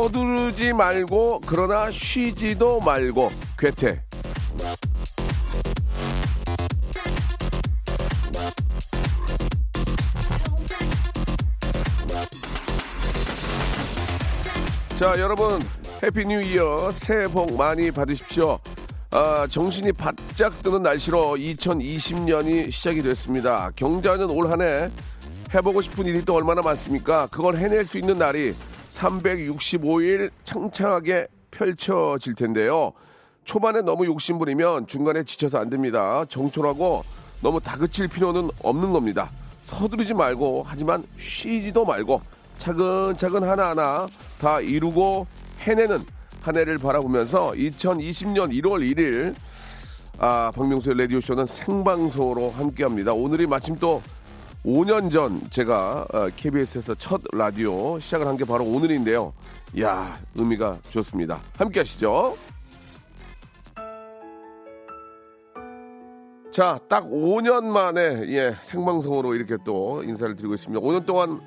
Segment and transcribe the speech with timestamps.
[0.00, 4.02] 서두르지 말고 그러나 쉬지도 말고 괴테
[14.96, 15.60] 자, 여러분,
[16.02, 18.58] Happy New Year 새해 복 많이 받으십시오.
[19.12, 23.70] 아, 정신이 바짝 드는 날씨로 2020년이 시작이 됐습니다.
[23.76, 24.90] 경자년 올 한 해
[25.52, 27.26] 해보고 싶은 일이 또 얼마나 많습니까?
[27.28, 28.54] 그걸 해낼 수 있는 날이
[29.00, 32.92] 365일 창창하게 펼쳐질 텐데요.
[33.44, 36.24] 초반에 너무 욕심부리면 중간에 지쳐서 안 됩니다.
[36.28, 37.02] 정초라고
[37.40, 39.30] 너무 다그칠 필요는 없는 겁니다.
[39.62, 42.20] 서두르지 말고 하지만 쉬지도 말고
[42.58, 44.06] 차근차근 하나하나
[44.38, 45.26] 다 이루고
[45.60, 46.04] 해내는
[46.42, 49.34] 한 해를 바라보면서 2020년 1월 1일
[50.18, 53.14] 아, 박명수의 라디오쇼는 생방송으로 함께합니다.
[53.14, 54.02] 오늘이 마침 또
[54.64, 59.32] 5년 전 제가 어, KBS에서 첫 라디오 시작을 한 게 바로 오늘인데요.
[59.74, 61.40] 이야, 의미가 좋습니다.
[61.56, 62.36] 함께 하시죠.
[66.50, 70.84] 자, 딱 5년 만에 예, 생방송으로 이렇게 또 인사를 드리고 있습니다.
[70.84, 71.40] 5년 동안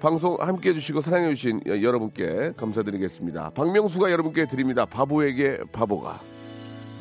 [0.00, 3.50] 방송 함께 해주시고 사랑해주신 여러분께 감사드리겠습니다.
[3.50, 4.84] 박명수가 여러분께 드립니다.
[4.86, 6.20] 바보에게 바보가.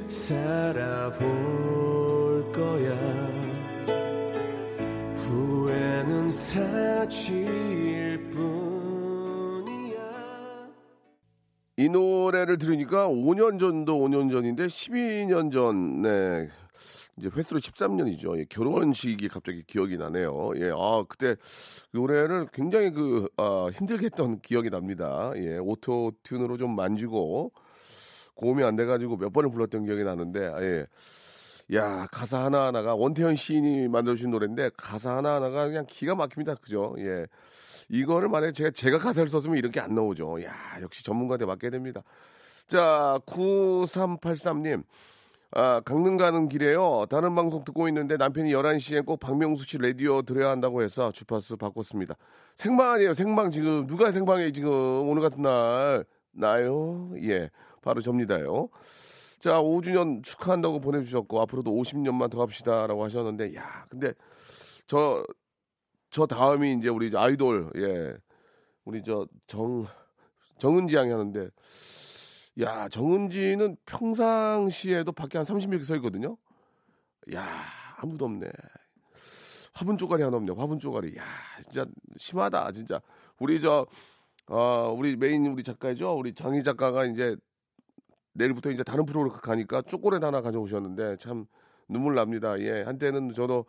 [0.06, 1.26] 살아볼
[2.52, 2.94] 거야.
[5.14, 9.96] 후회는 사칠 뿐이야.
[11.78, 16.50] 이 노래를 들으니까 5년 전도 5년 전인데 12년 전에
[17.18, 18.38] 이제 햇수로 13년이죠.
[18.38, 20.52] 예, 결혼식이 갑자기 기억이 나네요.
[20.56, 21.36] 예, 아 그때
[21.92, 25.32] 노래를 굉장히 그 아, 힘들게 했던 기억이 납니다.
[25.36, 27.52] 예, auto tune으로 좀 만지고
[28.34, 30.86] 고음이 안 돼가지고 몇 번을 불렀던 기억이 나는데 아, 예.
[31.74, 36.56] 야 가사 하나 하나가 원태연 시인이 만들어주신 노래인데 가사 하나 하나가 그냥 기가 막힙니다.
[36.56, 36.94] 그죠?
[36.98, 37.26] 예.
[37.88, 40.42] 이거를 만약에 제가, 제가 가사를 썼으면 이렇게 안 나오죠.
[40.42, 42.02] 야, 역시 전문가한테 맡겨야 됩니다.
[42.68, 44.84] 자, 9383님.
[45.52, 47.06] 아, 강릉 가는 길에요.
[47.08, 52.16] 다른 방송 듣고 있는데 남편이 11시에 꼭 박명수 씨 라디오 들어야 한다고 해서 주파수 바꿨습니다.
[52.56, 53.86] 생방 아니에요, 생방 지금.
[53.86, 54.70] 누가 생방해, 지금.
[55.08, 56.04] 오늘 같은 날.
[56.32, 57.10] 나요?
[57.22, 57.50] 예.
[57.80, 58.68] 바로 접니다요.
[59.38, 64.12] 자, 5주년 축하한다고 보내주셨고, 앞으로도 50년만 더 합시다 라고 하셨는데, 야, 근데
[64.86, 65.24] 저,
[66.10, 68.14] 저 다음이 이제 우리 아이돌, 예.
[68.84, 69.86] 우리 저 정,
[70.58, 71.48] 정은지 양이 하는데,
[72.60, 76.36] 야, 정은지는 평상시에도 밖에 한 30명 서 있거든요.
[77.34, 77.46] 야,
[77.98, 78.50] 아무도 없네.
[79.74, 80.52] 화분 쪼가리 하나 없네.
[80.56, 81.16] 화분 쪼가리.
[81.18, 81.24] 야,
[81.62, 81.84] 진짜
[82.16, 82.72] 심하다.
[82.72, 83.00] 진짜.
[83.38, 83.86] 우리 저,
[84.48, 86.16] 어, 우리 메인 우리 작가죠.
[86.16, 87.36] 우리 장희 작가가 이제
[88.32, 91.46] 내일부터 이제 다른 프로그램 가니까 초콜릿 하나 가져오셨는데 참
[91.88, 92.58] 눈물 납니다.
[92.60, 92.82] 예.
[92.82, 93.66] 한때는 저도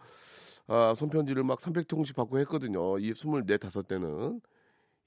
[0.67, 2.99] 아, 손편지를 막 300통씩 받고 했거든요.
[2.99, 3.43] 이 24,
[3.75, 4.41] 5 때는.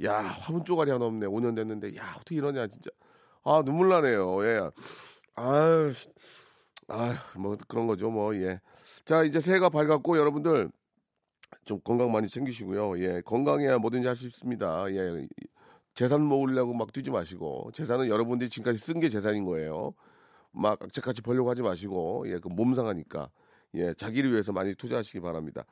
[0.05, 1.27] 야, 화분 쪼가리 하나 없네.
[1.27, 1.97] 5년 됐는데.
[1.97, 2.91] 야, 어떻게 이러냐, 진짜.
[3.45, 4.45] 아, 눈물 나네요.
[4.45, 4.71] 예.
[5.35, 5.93] 아유,
[6.89, 8.61] 아유, 뭐 그런 거죠, 뭐, 예.
[9.05, 10.71] 자, 이제 새해가 밝았고 여러분들
[11.65, 12.99] 좀 건강 많이 챙기시고요.
[13.01, 13.21] 예.
[13.23, 14.93] 건강해야 뭐든지 할 수 있습니다.
[14.93, 15.29] 예.
[15.95, 19.95] 재산 모으려고 막 뛰지 마시고 재산은 여러분들이 지금까지 쓴 게 재산인 거예요.
[20.53, 23.31] 막 악착같이 벌려고 하지 마시고 예, 그 몸 상하니까
[23.75, 25.65] 예, 자기를 위해서 많이 투자하시기 바랍니다.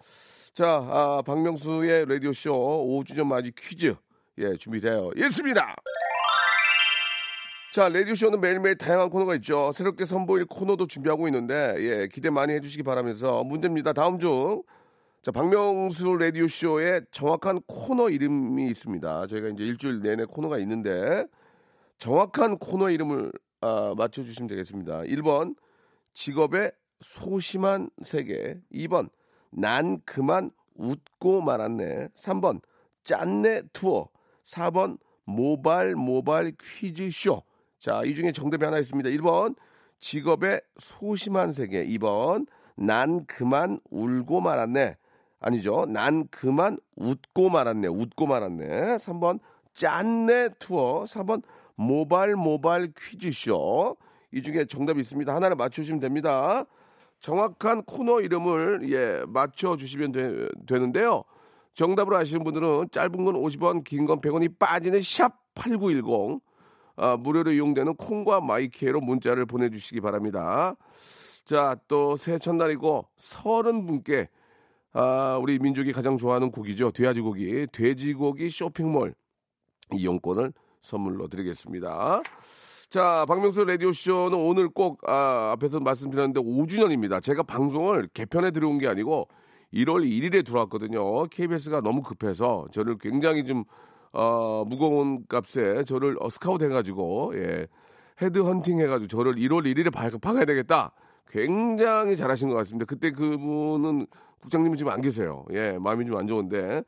[0.54, 3.94] 자, 아, 박명수의 라디오 쇼 5주년 맞이 퀴즈
[4.38, 5.76] 예, 준비되어 있습니다.
[7.78, 9.70] 자, 라디오쇼는 매일매일 다양한 코너가 있죠.
[9.70, 13.92] 새롭게 선보일 코너도 준비하고 있는데, 예, 기대 많이 해주시기 바라면서 문제입니다.
[13.92, 14.64] 다음 중.
[15.22, 19.28] 자, 박명수 라디오쇼에 정확한 코너 이름이 있습니다.
[19.28, 21.24] 저희가 이제 일주일 내내 코너가 있는데,
[21.98, 23.30] 정확한 코너 이름을
[23.60, 25.02] 아, 맞춰주시면 되겠습니다.
[25.02, 25.54] 1번,
[26.14, 28.58] 직업의 소심한 세계.
[28.72, 29.08] 2번,
[29.52, 32.08] 난 그만 웃고 말았네.
[32.16, 32.60] 3번,
[33.04, 34.08] 짠내 투어.
[34.44, 37.46] 4번, 모발 모발 퀴즈쇼.
[37.78, 39.08] 자, 이 중에 정답이 하나 있습니다.
[39.10, 39.54] 1번,
[40.00, 41.84] 직업의 소심한 세계.
[41.86, 42.46] 2번,
[42.76, 44.96] 난 그만 울고 말았네.
[45.40, 45.86] 아니죠.
[45.88, 47.86] 난 그만 웃고 말았네.
[47.88, 48.96] 웃고 말았네.
[48.98, 49.38] 3번,
[49.74, 51.04] 짠내 투어.
[51.04, 51.42] 4번,
[51.76, 53.96] 모발 모발 퀴즈쇼.
[54.32, 55.32] 이 중에 정답이 있습니다.
[55.32, 56.64] 하나를 맞추시면 됩니다.
[57.20, 61.22] 정확한 코너 이름을 예 맞춰 주시면 되, 되는데요.
[61.74, 66.40] 정답을 아시는 분들은 짧은 건 50원, 긴 건 100원이 빠지는 샵 8910
[66.98, 70.74] 아, 무료로 이용되는 콩과 마이케로 문자를 보내주시기 바랍니다.
[71.44, 74.28] 자, 또 새해 첫날이고 서른 분께
[74.92, 76.90] 아, 우리 민족이 가장 좋아하는 고기죠.
[76.90, 79.14] 돼지고기, 돼지고기 쇼핑몰
[79.92, 82.22] 이용권을 선물로 드리겠습니다.
[82.90, 87.22] 자, 박명수 라디오쇼는 오늘 꼭, 아, 앞에서 말씀드렸는데 5주년입니다.
[87.22, 89.28] 제가 방송을 개편에 들어온 게 아니고
[89.74, 91.26] 1월 1일에 들어왔거든요.
[91.26, 93.64] KBS가 너무 급해서 저를 굉장히 좀,
[94.12, 97.66] 어, 무거운 값에 저를 어, 스카우트 해가지고, 예,
[98.22, 100.92] 헤드 헌팅 해가지고 저를 1월 1일에 파, 파가야 되겠다.
[101.28, 102.86] 굉장히 잘하신 것 같습니다.
[102.86, 104.06] 그때 그분은
[104.40, 105.44] 국장님이 지금 안 계세요.
[105.52, 106.82] 예, 마음이 좀 안 좋은데.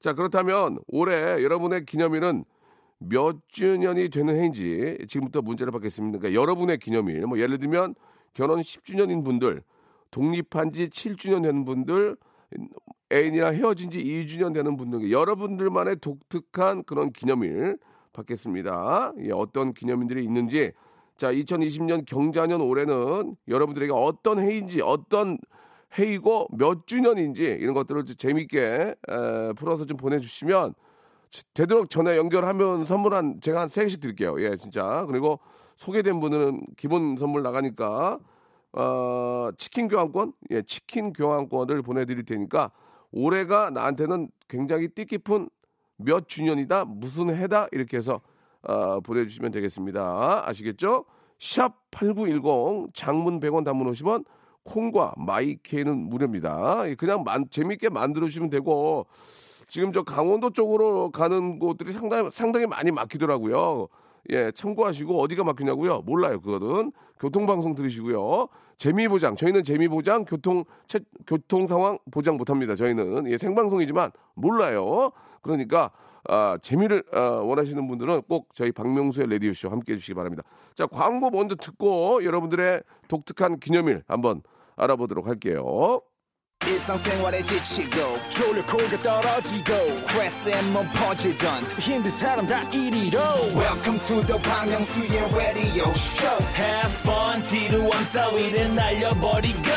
[0.00, 2.44] 자, 그렇다면 올해 여러분의 기념일은
[2.98, 6.18] 몇 주년이 되는 해인지 지금부터 문자를 받겠습니다.
[6.18, 7.94] 그러니까 여러분의 기념일, 뭐 예를 들면
[8.32, 9.62] 결혼 10주년인 분들,
[10.10, 12.16] 독립한 지 7주년 되는 분들,
[13.12, 17.78] 애인이랑 헤어진 지 2주년 되는 분들, 여러분들만의 독특한 그런 기념일
[18.12, 19.12] 받겠습니다.
[19.24, 20.72] 예, 어떤 기념일들이 있는지,
[21.16, 25.38] 자, 2020년 경자년 올해는 여러분들에게 어떤 해인지, 어떤
[25.98, 30.74] 해이고 몇 주년인지 이런 것들을 좀 재밌게 에, 풀어서 좀 보내주시면
[31.52, 34.40] 되도록 전화 연결하면 선물 한 제가 한세 개씩 드릴게요.
[34.40, 35.04] 예, 진짜.
[35.06, 35.40] 그리고
[35.76, 38.18] 소개된 분들은 기본 선물 나가니까
[38.76, 42.72] 어, 치킨 교환권, 예, 치킨 교환권을 보내드릴 테니까
[43.12, 45.48] 올해가 나한테는 굉장히 뜻깊은
[45.96, 48.20] 몇 주년이다, 무슨 해다 이렇게 해서
[48.62, 50.48] 어, 보내주시면 되겠습니다.
[50.48, 51.04] 아시겠죠?
[51.38, 54.24] 샵 8910 장문 100원 단문 50원
[54.64, 56.88] 콩과 마이케이는 무료입니다.
[56.88, 59.06] 예, 그냥 만, 재밌게 만들어 주시면 되고
[59.68, 63.88] 지금 저 강원도 쪽으로 가는 곳들이 상당히 상당히 많이 막히더라고요.
[64.30, 66.02] 예, 참고하시고 어디가 막히냐고요?
[66.02, 66.92] 몰라요, 그거는.
[67.20, 68.48] 교통방송 들으시고요.
[68.78, 72.74] 재미 보장, 저희는 재미 보장, 교통, 채, 교통 상황 보장 못합니다.
[72.74, 73.30] 저희는.
[73.30, 75.10] 예, 생방송이지만 몰라요.
[75.42, 75.90] 그러니까,
[76.26, 80.42] 아, 재미를 아, 원하시는 분들은 꼭 저희 박명수의 레디오쇼 함께 해 주시기 바랍니다.
[80.74, 84.42] 자, 광고 먼저 듣고 여러분들의 독특한 기념일 한번
[84.76, 86.00] 알아보도록 할게요.
[86.68, 93.18] 일상생활에 지치고, 졸려 코가 떨어지고, 스트레스에 몸 퍼지던, 힘든 사람 다 이리로.
[93.54, 96.38] welcome to the Bang Myung-soo's radio show.
[96.56, 99.70] Have fun 지루함 따위를 날려버리고.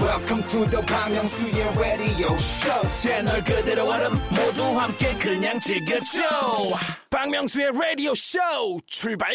[0.00, 2.90] Welcome to the Bang Myung-soo's radio show.
[2.90, 6.22] 채널 그대로 얼음 모두 함께 그냥 즐겨줘.
[7.10, 8.38] 박명수의 라디오 쇼
[8.86, 9.32] 출발!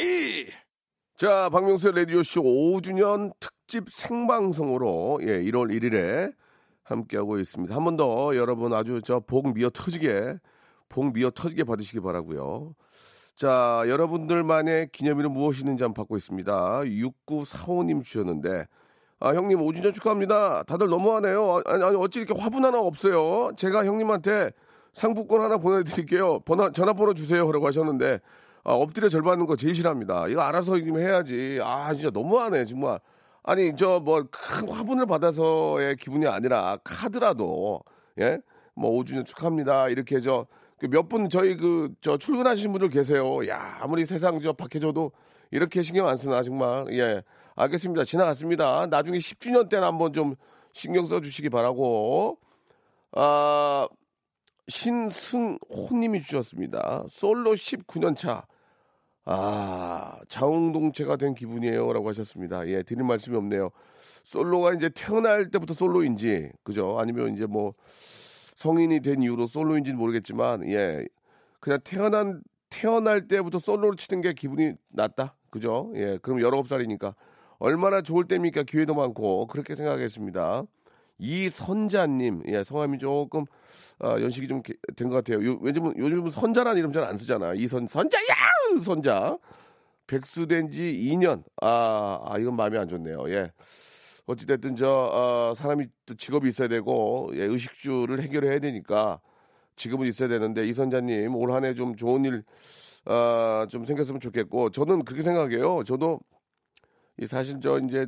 [1.18, 6.34] 자, 박명수의 라디오 쇼 5주년 특집 생방송으로 예, 1월 1일에
[6.88, 7.76] 함께하고 있습니다.
[7.76, 10.38] 한 번 더 여러분 아주 저 복 미어 터지게,
[10.90, 12.74] 복 미어 터지게 받으시기 바라고요
[13.36, 16.82] 자, 여러분들만의 기념일은 무엇이 있는지 한번 받고 있습니다.
[16.82, 18.66] 6945님 주셨는데,
[19.20, 20.64] 아, 형님 5주년 축하합니다.
[20.64, 21.62] 다들 너무하네요.
[21.66, 23.52] 아니, 아니, 어찌 이렇게 화분 하나 없어요?
[23.56, 24.52] 제가 형님한테
[24.94, 26.40] 상품권 하나 보내드릴게요.
[26.42, 27.52] 번호, 전화번호 주세요.
[27.52, 28.20] 라고 하셨는데,
[28.64, 30.28] 아, 엎드려 절 받는 거 제일 싫어합니다.
[30.30, 31.60] 이거 알아서 좀 해야지.
[31.64, 33.00] 아, 진짜 너무하네, 정말.
[33.48, 37.82] 아니, 저, 뭐, 큰 화분을 받아서의 기분이 아니라, 카드라도,
[38.20, 38.42] 예?
[38.76, 39.88] 뭐, 5주년 축하합니다.
[39.88, 40.46] 이렇게 저,
[40.82, 43.48] 몇 분, 저희 그, 저, 출근하시는 분들 계세요.
[43.48, 45.14] 야, 아무리 세상 저, 박해줘도
[45.50, 46.88] 이렇게 신경 안 쓰나, 정말.
[46.92, 47.24] 예.
[47.56, 48.04] 알겠습니다.
[48.04, 48.88] 지나갔습니다.
[48.88, 50.36] 나중에 10주년 때는 한번 좀
[50.74, 52.38] 신경 써 주시기 바라고.
[53.14, 53.88] 아,
[54.68, 57.06] 신승호님이 주셨습니다.
[57.10, 58.46] 솔로 19년 차.
[59.30, 61.92] 아, 자웅동체가 된 기분이에요.
[61.92, 62.66] 라고 하셨습니다.
[62.70, 63.72] 예, 드릴 말씀이 없네요.
[64.24, 66.98] 솔로가 이제 태어날 때부터 솔로인지, 그죠?
[66.98, 67.74] 아니면 이제 뭐
[68.56, 71.06] 성인이 된 이후로 솔로인지는 모르겠지만, 예,
[71.60, 75.36] 그냥 태어난, 태어날 때부터 솔로를 치는 게 기분이 낫다.
[75.50, 75.92] 그죠?
[75.96, 77.14] 예, 그럼 19살이니까.
[77.60, 78.64] 얼마나 좋을 때입니까?
[78.64, 79.48] 기회도 많고.
[79.48, 80.64] 그렇게 생각하겠습니다.
[81.20, 83.46] 이선자님, 예, 성함이 조금
[84.00, 84.62] 아, 연식이 좀
[84.96, 85.44] 된 것 같아요.
[85.46, 87.54] 요, 요 즘은 요즘은 선자라는 이름 잘 안 쓰잖아.
[87.54, 88.22] 이선 선자야
[88.84, 89.38] 선자.
[90.08, 91.44] 백수된 지 2년.
[91.62, 93.30] 아, 아 이건 마음이 안 좋네요.
[93.30, 93.52] 예.
[94.28, 99.20] 어찌됐든 저 어, 사람이 또 직업이 있어야 되고 예, 의식주를 해결해야 되니까
[99.78, 102.44] 지금은 있어야 되는데 이선자님 올 한해 좀 좋은 일
[103.06, 105.84] 어, 좀 생겼으면 좋겠고 저는 그렇게 생각해요.
[105.86, 106.20] 저도
[107.20, 108.06] 이 사실 저 이제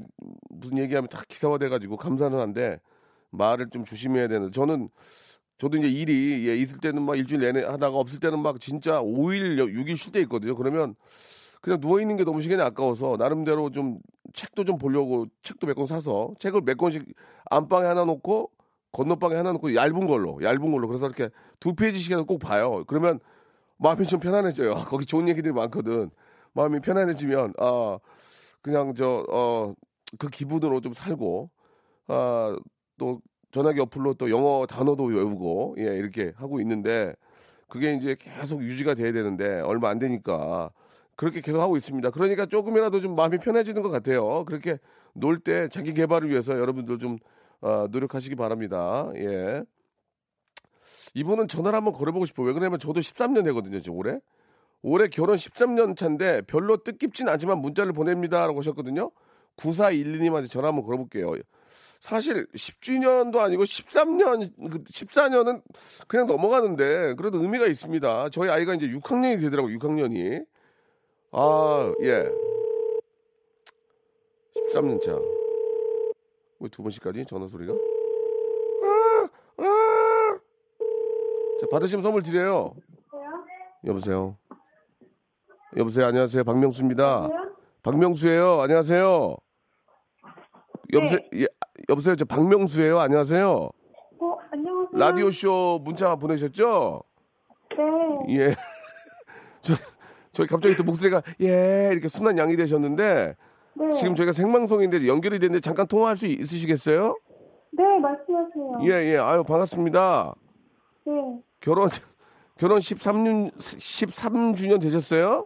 [0.50, 2.80] 무슨 얘기하면 다 기사화돼가지고 감사는 한데
[3.32, 4.52] 말을 좀 조심해야 되는.
[4.52, 4.90] 저는
[5.58, 9.60] 저도 이제 일이 예, 있을 때는 막 일주일 내내 하다가 없을 때는 막 진짜 5일,
[9.60, 10.56] 6일 쉴 때 있거든요.
[10.56, 10.96] 그러면
[11.62, 14.00] 그냥 누워 있는 게 너무 시간이 아까워서 나름대로 좀
[14.34, 17.06] 책도 좀 보려고 책도 몇 권 사서 책을 몇 권씩
[17.52, 18.52] 안방에 하나 놓고
[18.94, 22.84] 건너방에 하나 놓고 얇은 걸로 얇은 걸로 그래서 이렇게 두 페이지씩은 꼭 봐요.
[22.88, 23.20] 그러면
[23.78, 24.76] 마음이 좀 편안해져요.
[24.90, 26.10] 거기 좋은 얘기들이 많거든.
[26.54, 28.00] 마음이 편안해지면 아
[28.62, 29.76] 그냥 저 어
[30.20, 31.52] 그 기분으로 좀 살고
[32.08, 32.56] 아,
[33.00, 37.16] 또 전화기 어플로 또 영어 단어도 외우고 예, 이렇게 하고 있는데
[37.68, 40.70] 그게 이제 계속 유지가 돼야 되는데 얼마 안 되니까
[41.16, 42.12] 그렇게 계속 하고 있습니다.
[42.12, 44.46] 그러니까 조금이라도 좀 마음이 편해지는 것 같아요.
[44.46, 44.78] 그렇게
[45.14, 47.18] 놀 때 자기 개발을 위해서 여러분들 좀
[47.62, 49.10] 어, 노력하시기 바랍니다.
[49.16, 49.64] 예.
[51.14, 52.48] 이분은 전화를 한번 걸어보고 싶어요.
[52.48, 54.20] 왜 그러냐면 저도 13년 되거든요, 지금 올해.
[54.82, 59.12] 올해 결혼 13년 차인데 별로 뜻깊진 않지만 문자를 보냅니다라고 하셨거든요.
[59.58, 61.34] 9412님한테 전화 한번 걸어볼게요.
[62.00, 65.62] 사실 10주년도 아니고 13년, 14년은
[66.08, 68.30] 그냥 넘어가는데 그래도 의미가 있습니다.
[68.30, 70.46] 저희 아이가 이제 6학년이 되더라고요, 6학년이.
[71.34, 72.30] 아, 예.
[74.74, 75.12] 13년 차.
[76.62, 77.74] 왜 두 번씩까지 전화 소리가?
[77.74, 80.40] 아, 아!
[81.60, 82.74] 자, 받으시면 선물 드려요.
[83.86, 84.38] 여보세요.
[85.78, 86.06] 여보세요.
[86.08, 86.44] 안녕하세요.
[86.44, 87.30] 박명수입니다.
[87.84, 88.62] 박명수예요.
[88.62, 89.38] 안녕하세요.
[90.94, 91.20] 여보세요.
[91.36, 91.48] 예,
[91.88, 92.16] 여보세요.
[92.16, 93.00] 저 박명수예요.
[93.00, 93.52] 안녕하세요.
[94.20, 94.90] 어, 안녕하세요.
[94.94, 97.02] 라디오 쇼 문자 보내셨죠?
[98.28, 98.36] 네.
[98.38, 98.56] 예.
[99.62, 99.74] 저
[100.32, 103.36] 저희 갑자기 또 목소리가 예 이렇게 순한 양이 되셨는데
[103.76, 103.92] 네.
[103.94, 107.16] 지금 저희가 생방송인데 연결이 됐는데 잠깐 통화할 수 있으시겠어요?
[107.72, 108.80] 네, 말씀하세요.
[108.84, 109.18] 예, 예.
[109.18, 110.34] 아유, 반갑습니다.
[111.06, 111.14] 네.
[111.62, 111.90] 결혼
[112.58, 115.46] 결혼 13년 13주년 되셨어요?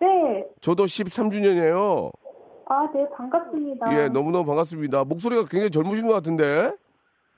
[0.00, 0.46] 네.
[0.60, 2.10] 저도 13주년이에요.
[2.70, 3.92] 아, 네, 반갑습니다.
[3.96, 5.04] 예, 너무너무 반갑습니다.
[5.04, 6.72] 목소리가 굉장히 젊으신 것 같은데.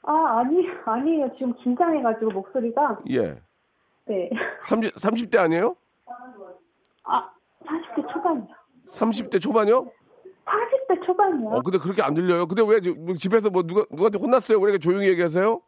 [0.03, 1.31] 아, 아니, 아니에요.
[1.37, 2.99] 지금 긴장해가지고 목소리가.
[3.11, 3.37] 예.
[4.07, 4.31] 네.
[4.65, 5.77] 30, 30대 아니에요?
[7.05, 7.31] 아,
[7.65, 8.47] 40대 초반이요.
[8.89, 9.85] 30대 초반이요?
[10.45, 11.49] 40대 초반이요.
[11.51, 12.47] 어, 근데 그렇게 안 들려요.
[12.47, 14.59] 근데 왜 지- 뭐 집에서 뭐 누가 누구한테 혼났어요?
[14.59, 15.61] 왜 이렇게 조용히 얘기하세요?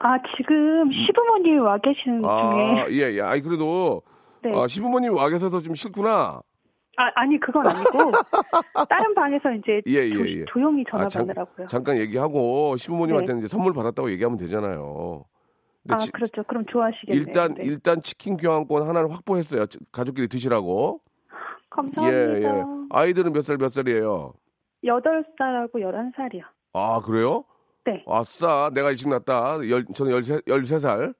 [0.00, 2.52] 아, 지금 시부모님이 와 계시는 아,
[2.86, 2.96] 중에.
[2.98, 3.20] 예, 예.
[3.20, 4.02] 아니 그래도
[4.42, 4.50] 네.
[4.58, 6.40] 아, 시부모님이 와 계셔서 좀 싫구나.
[6.96, 7.90] 아, 아니, 그건 아니고.
[8.88, 10.44] 다른 방에서 이제 예, 예, 조, 예.
[10.46, 11.66] 조 용히 전화 아, 잠- 받느라고요.
[11.66, 15.24] 잠깐 얘기하고 시부모님한테는 이제 선물 받았다고 얘기하면 되잖아요.
[15.90, 16.42] 아, 지- 그렇죠.
[16.44, 17.20] 그럼 좋아하시겠네요.
[17.26, 17.64] 일단 네.
[17.64, 19.66] 일단 치킨 교환권 하나를 확보했어요.
[19.66, 21.00] 지- 가족끼리 드시라고.
[21.70, 22.38] 감사합니다.
[22.38, 22.62] 예, 예.
[22.90, 24.32] 아이들은 몇 살 몇 살이에요?
[24.84, 26.42] 8살하고 11살이요.
[26.74, 27.44] 아, 그래요?
[27.84, 28.04] 네.
[28.06, 29.58] 아싸, 내가 일찍 났다.
[29.68, 31.14] 열, 저는 13, 13살.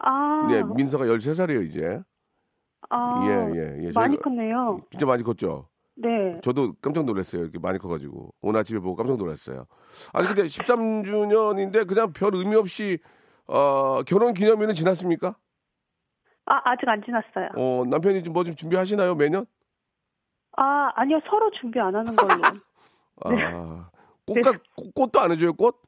[0.00, 2.00] 아, 예, 민서가 13살이에요, 이제.
[2.90, 3.92] 아, 예, 예, 예.
[3.94, 4.80] 많이 컸네요.
[4.90, 5.68] 진짜 많이 컸죠?
[5.96, 6.38] 네.
[6.42, 7.42] 저도 깜짝 놀랐어요.
[7.42, 8.34] 이렇게 많이 커가지고.
[8.42, 9.66] 오늘 아침에 보고 깜짝 놀랐어요.
[10.12, 12.98] 아니, 근데 13주년인데 그냥 별 의미 없이,
[13.46, 15.36] 어, 결혼 기념일은 지났습니까?
[16.44, 17.48] 아, 아직 안 지났어요.
[17.56, 19.46] 어, 남편이 좀 뭐 좀 준비하시나요, 매년?
[20.56, 21.20] 아, 아니요.
[21.28, 22.40] 서로 준비 안 하는 걸로.
[23.30, 23.42] 네.
[23.44, 23.90] 아,
[24.26, 25.80] 꽃가, 꽃, 꽃도 안 해줘요, 꽃?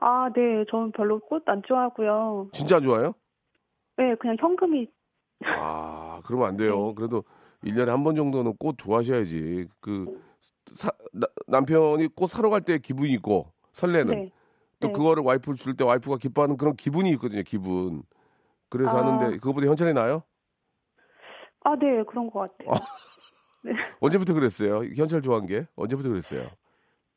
[0.00, 0.64] 아, 네.
[0.70, 2.48] 저는 별로 꽃 안 좋아하고요.
[2.52, 3.14] 진짜 안 좋아요?
[3.96, 4.88] 네, 그냥 현금이.
[5.44, 6.88] 아, 그러면 안 돼요.
[6.88, 6.94] 네.
[6.96, 7.24] 그래도
[7.64, 9.68] 1년에 한 번 정도는 꽃 좋아하셔야지.
[9.80, 10.20] 그,
[10.72, 14.14] 사, 나- 남편이 꽃 사러 갈 때 기분이 있고, 설레는.
[14.14, 14.32] 네.
[14.80, 14.92] 또 네.
[14.92, 18.02] 그거를 와이프를 줄 때 와이프가 기뻐하는 그런 기분이 있거든요, 기분.
[18.68, 19.04] 그래서 아.
[19.04, 20.22] 하는데, 그거보다 현찰이 나요?
[21.62, 22.02] 아, 네.
[22.08, 22.68] 그런 것 같아요.
[24.00, 24.84] 언제부터 그랬어요?
[24.96, 25.66] 현찰 좋아한 게?
[25.76, 26.48] 언제부터 그랬어요?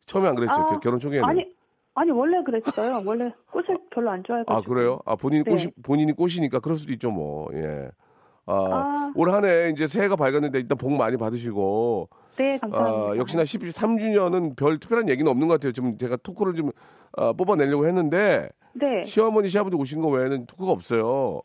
[0.05, 0.53] 처음에 안 그랬죠?
[0.61, 1.27] 아, 겨- 결혼 초기에는.
[1.27, 1.55] 아니,
[1.95, 3.01] 아니, 원래 그랬어요.
[3.05, 4.53] 원래 꽃을 별로 안 좋아해가지고.
[4.53, 4.99] 아, 그래요?
[5.05, 5.51] 아, 본인이 네.
[5.51, 7.47] 꽃이, 본인이 꽃이니까 그럴 수도 있죠, 뭐.
[7.53, 7.89] 예.
[8.45, 9.13] 아, 아.
[9.15, 13.11] 올 한 해 이제 새해가 밝았는데 일단 복 많이 받으시고, 네, 감사합니다.
[13.13, 15.71] 아, 역시나 13주년은 별 특별한 얘기는 없는 것 같아요.
[15.71, 16.71] 지금 제가 토크를 좀
[17.15, 19.03] 아, 뽑아내려고 했는데, 네.
[19.05, 21.41] 시어머니, 시아버지 오신 거 외에는 토크가 없어요.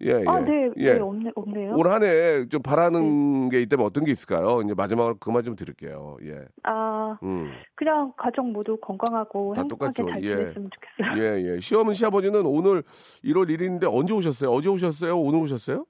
[0.00, 0.24] 예, 예.
[0.28, 0.70] 아, 네.
[0.76, 0.94] 예.
[0.94, 1.74] 네, 없네, 없네요.
[1.76, 4.60] 올 한 해 좀 바라는 게 있다면 어떤 게 있을까요?
[4.64, 6.16] 이제 마지막으로 그만 좀 드릴게요.
[6.24, 6.38] 예.
[6.62, 7.50] 아, 음.
[7.74, 10.08] 그냥 가족 모두 건강하고 다 행복하게 똑같죠.
[10.08, 10.36] 잘 예.
[10.36, 11.20] 지냈으면 좋겠어요.
[11.24, 11.60] 예, 예.
[11.60, 12.84] 시어머니, 시아버지는 오늘
[13.24, 14.50] 1월 1일인데 언제 오셨어요?
[14.52, 15.18] 어제 오셨어요?
[15.18, 15.84] 오늘 오셨어요?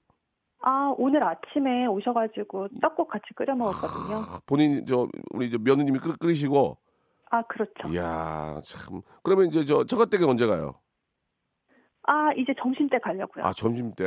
[0.61, 4.17] 아, 오늘 아침에 오셔가지고 떡국 같이 끓여 먹었거든요.
[4.17, 6.77] 아, 본인, 저, 우리 저 며느님이 끓, 끓이시고,
[7.31, 7.89] 아, 그렇죠.
[7.91, 9.03] 이야, 참.
[9.23, 10.75] 그러면 이제 저 처갓댁에 언제 가요?
[12.03, 13.45] 아, 이제 점심 때 가려고요.
[13.45, 14.05] 아, 점심 때.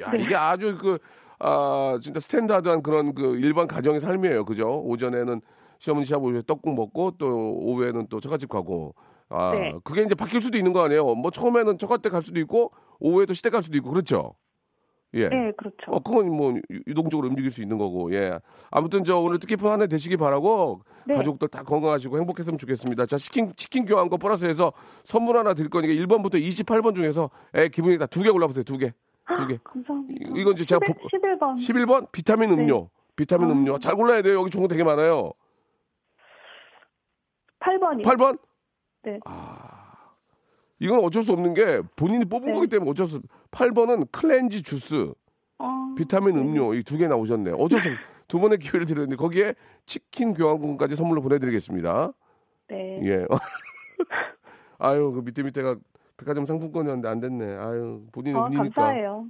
[0.00, 0.22] 야, 네.
[0.22, 0.98] 이게 아주 그,
[1.38, 4.44] 아, 진짜 스탠다드한 그런 그 일반 가정의 삶이에요.
[4.44, 4.80] 그죠?
[4.84, 5.40] 오전에는
[5.78, 7.26] 시어머니 시아버지 떡국 먹고 또
[7.58, 8.94] 오후에는 또 처갓집 가고.
[9.28, 9.72] 아, 네.
[9.72, 11.14] 그게 그게 이제 바뀔 수도 있는 거 아니에요?
[11.14, 14.34] 뭐 처음에는 처갓댁 갈 수도 있고 오후에도 시댁 갈 수도 있고 그렇죠?
[15.14, 15.28] 예.
[15.28, 15.76] 네, 그렇죠.
[15.88, 18.38] 어, 그건 뭐 유- 유동적으로 움직일 수 있는 거고, 예.
[18.70, 21.14] 아무튼 저 오늘 뜻깊은 한 해 되시기 바라고 네.
[21.16, 23.04] 가족들 다 건강하시고 행복했으면 좋겠습니다.
[23.06, 24.72] 자, 치킨, 치킨 교환권 플러스해서
[25.04, 28.92] 선물 하나 드릴 거니까 1번부터 28번 중에서 애 기분이 다 두 개 골라보세요, 두 개.
[29.36, 29.58] 두 개.
[29.62, 30.30] 감사합니다.
[30.34, 31.56] 이- 이건 이제 제가 11, 보- 11 번.
[31.56, 32.62] 11번 비타민 네.
[32.62, 32.88] 음료.
[33.14, 33.52] 비타민 아.
[33.52, 33.78] 음료.
[33.78, 34.40] 잘 골라야 돼요.
[34.40, 35.32] 여기 좋은 거 되게 많아요.
[37.60, 38.02] 8번이요.
[38.04, 38.38] 8번?
[39.04, 39.20] 네.
[40.82, 42.52] 이건 어쩔 수 없는 게 본인이 뽑은 네.
[42.54, 43.20] 거기 때문에 어쩔 수
[43.50, 45.12] 8번은 클렌지 주스,
[45.58, 47.54] 어, 비타민 음료 이 두 개 나오셨네요.
[47.56, 47.94] 어쩔 수 없-
[48.28, 49.54] 두 번의 기회를 드렸는데 거기에
[49.86, 52.12] 치킨 교환권까지 선물로 보내드리겠습니다.
[52.68, 53.00] 네.
[53.04, 53.26] 예.
[54.78, 55.76] 아유, 그 밑에 밑에가
[56.16, 57.56] 백화점 상품권이었는데 안 됐네.
[57.56, 58.62] 아유, 본인의 어, 운이니까.
[58.82, 59.26] 감사해요.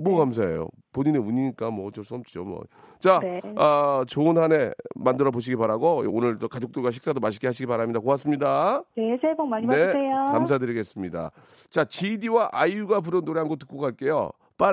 [0.00, 0.68] 뭐 감사해요.
[0.92, 2.44] 본인의 운이니까 뭐 어쩔 수 없죠.
[2.44, 2.62] 뭐.
[2.98, 3.40] 자, 네.
[3.56, 8.00] 아, 좋은 한 해 만들어 보시기 바라고 오늘도 가족들과 식사도 맛있게 하시기 바랍니다.
[8.00, 8.82] 고맙습니다.
[8.96, 10.14] 네, 새해 복 많이 네, 받으세요.
[10.32, 11.30] 감사드리겠습니다.
[11.70, 14.30] 자, GD와 아이유가 부른 노래 한 곡 듣고 갈게요.
[14.58, 14.64] 이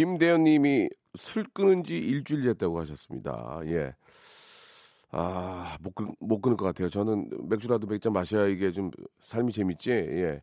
[0.00, 3.60] 김대현 님이 술 끊은 지 일주일 됐다고 하셨습니다.
[3.66, 3.94] 예.
[5.10, 6.88] 아, 못, 끊, 못 끊을 것 같아요.
[6.88, 8.90] 저는 맥주라도 몇잔 마셔야 이게 좀
[9.20, 9.90] 삶이 재밌지.
[9.90, 10.40] 예.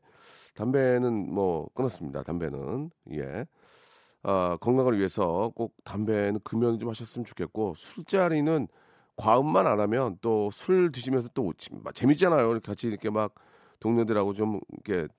[0.53, 2.21] 담배는 뭐 끊었습니다.
[2.21, 2.91] 담배는.
[3.13, 3.47] 예.
[4.21, 8.67] 아, 건강을 위해서 꼭 담배는 금연 좀 하셨으면 좋겠고 술자리는
[9.15, 11.51] 과음만 안 하면 또 술 드시면서 또
[11.95, 12.59] 재밌잖아요.
[12.59, 13.33] 같이 이렇게 막
[13.79, 15.11] 동료들하고 좀 이렇게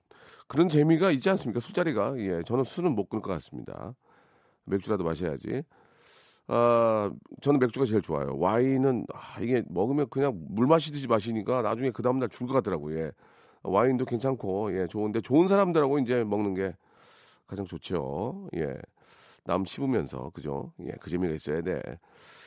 [0.47, 1.59] 그런 재미가 있지 않습니까?
[1.59, 2.17] 술자리가.
[2.19, 2.41] 예.
[2.45, 3.95] 저는 술은 못 끊을 것 같습니다.
[4.69, 5.63] 맥주라도 마셔야지.
[6.47, 7.11] 아,
[7.41, 8.35] 저는 맥주가 제일 좋아요.
[8.37, 12.97] 와인은 아, 이게 먹으면 그냥 물 마시듯이 마시니까 나중에 그 다음날 죽을 것 같더라고요.
[12.99, 13.11] 예.
[13.61, 16.73] 와인도 괜찮고 예, 좋은데 좋은 사람들하고 이제 먹는 게
[17.45, 18.47] 가장 좋죠.
[18.55, 18.73] 예.
[19.43, 20.71] 남 씹으면서 그죠?
[20.85, 21.81] 예, 그 재미가 있어야 돼.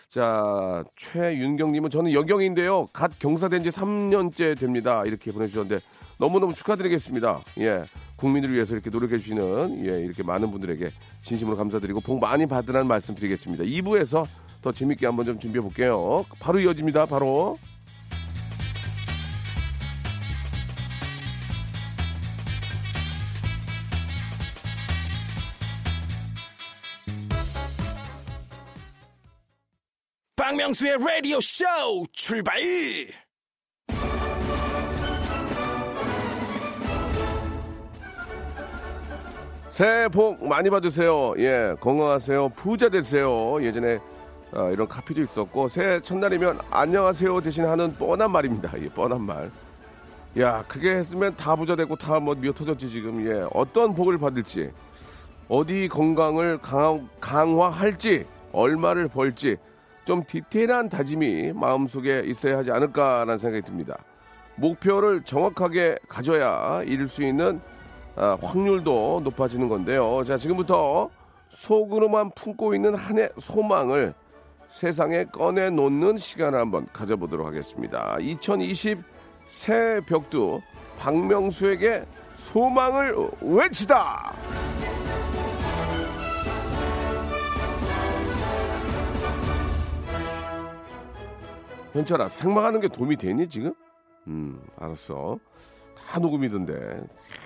[0.08, 2.86] 자, 최윤경 님은 저는 여경인데요.
[2.92, 5.04] 갓 경사된 지 3년째 됩니다.
[5.04, 5.82] 이렇게 보내 주셨는데
[6.22, 7.42] 너무너무 축하드리겠습니다.
[7.58, 10.92] 예, 국민들을 위해서 이렇게 노력해 주시는 예, 이렇게 많은 분들에게
[11.24, 13.64] 진심으로 감사드리고 복 많이 받으라는 말씀 드리겠습니다.
[13.64, 14.28] 2부에서
[14.62, 16.24] 더 재밌게 한번 좀 준비해 볼게요.
[16.38, 17.06] 바로 이어집니다.
[17.06, 17.58] 바로.
[30.36, 31.64] 박명수의 라디오 쇼
[32.12, 32.60] 출발!
[39.72, 41.32] 새해 복 많이 받으세요.
[41.38, 42.50] 예, 건강하세요.
[42.50, 43.56] 부자 되세요.
[43.62, 44.00] 예전에
[44.52, 48.70] 아, 이런 카피도 있었고 새해 첫날이면 안녕하세요 대신 하는 뻔한 말입니다.
[48.78, 49.50] 예, 뻔한 말.
[50.38, 53.26] 야, 그게 했으면 다 부자 되고 다 뭐 미어 터졌지 지금.
[53.26, 54.70] 예, 어떤 복을 받을지,
[55.48, 59.56] 어디 건강을 강화, 강화할지, 얼마를 벌지
[60.04, 63.96] 좀 디테일한 다짐이 마음속에 있어야 하지 않을까라는 생각이 듭니다.
[64.56, 67.62] 목표를 정확하게 가져야 이룰 수 있는
[68.16, 70.22] 아, 확률도 높아지는 건데요.
[70.24, 71.08] 자, 지금부터
[71.48, 74.14] 속으로만 품고 있는 한 해 소망을
[74.70, 78.16] 세상에 꺼내놓는 시간을 한번 가져보도록 하겠습니다.
[78.20, 78.98] 2020
[79.46, 80.60] 새 벽두
[80.98, 82.04] 박명수에게
[82.36, 84.32] 소망을 외치다!
[91.92, 93.74] 현철아, 생방하는 게 도움이 되니, 지금?
[94.26, 95.38] 음, 알았어.
[96.12, 97.00] 다 녹음이던데.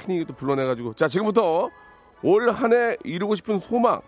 [0.05, 0.94] 괜히 또 불러내가지고.
[0.94, 1.70] 자, 지금부터
[2.22, 4.00] 올 한 해 이루고 싶은 소망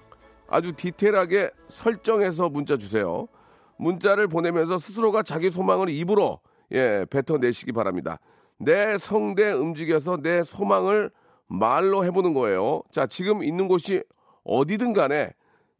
[0.48, 3.28] 아주 디테일하게 설정해서 문자 주세요.
[3.76, 6.40] 문자를 보내면서 스스로가 자기 소망을 입으로
[6.72, 8.18] 예, 뱉어내시기 바랍니다.
[8.58, 11.12] 내 성대 움직여서 내 소망을
[11.46, 12.82] 말로 해보는 거예요.
[12.90, 14.02] 자, 지금 있는 곳이
[14.42, 15.30] 어디든 간에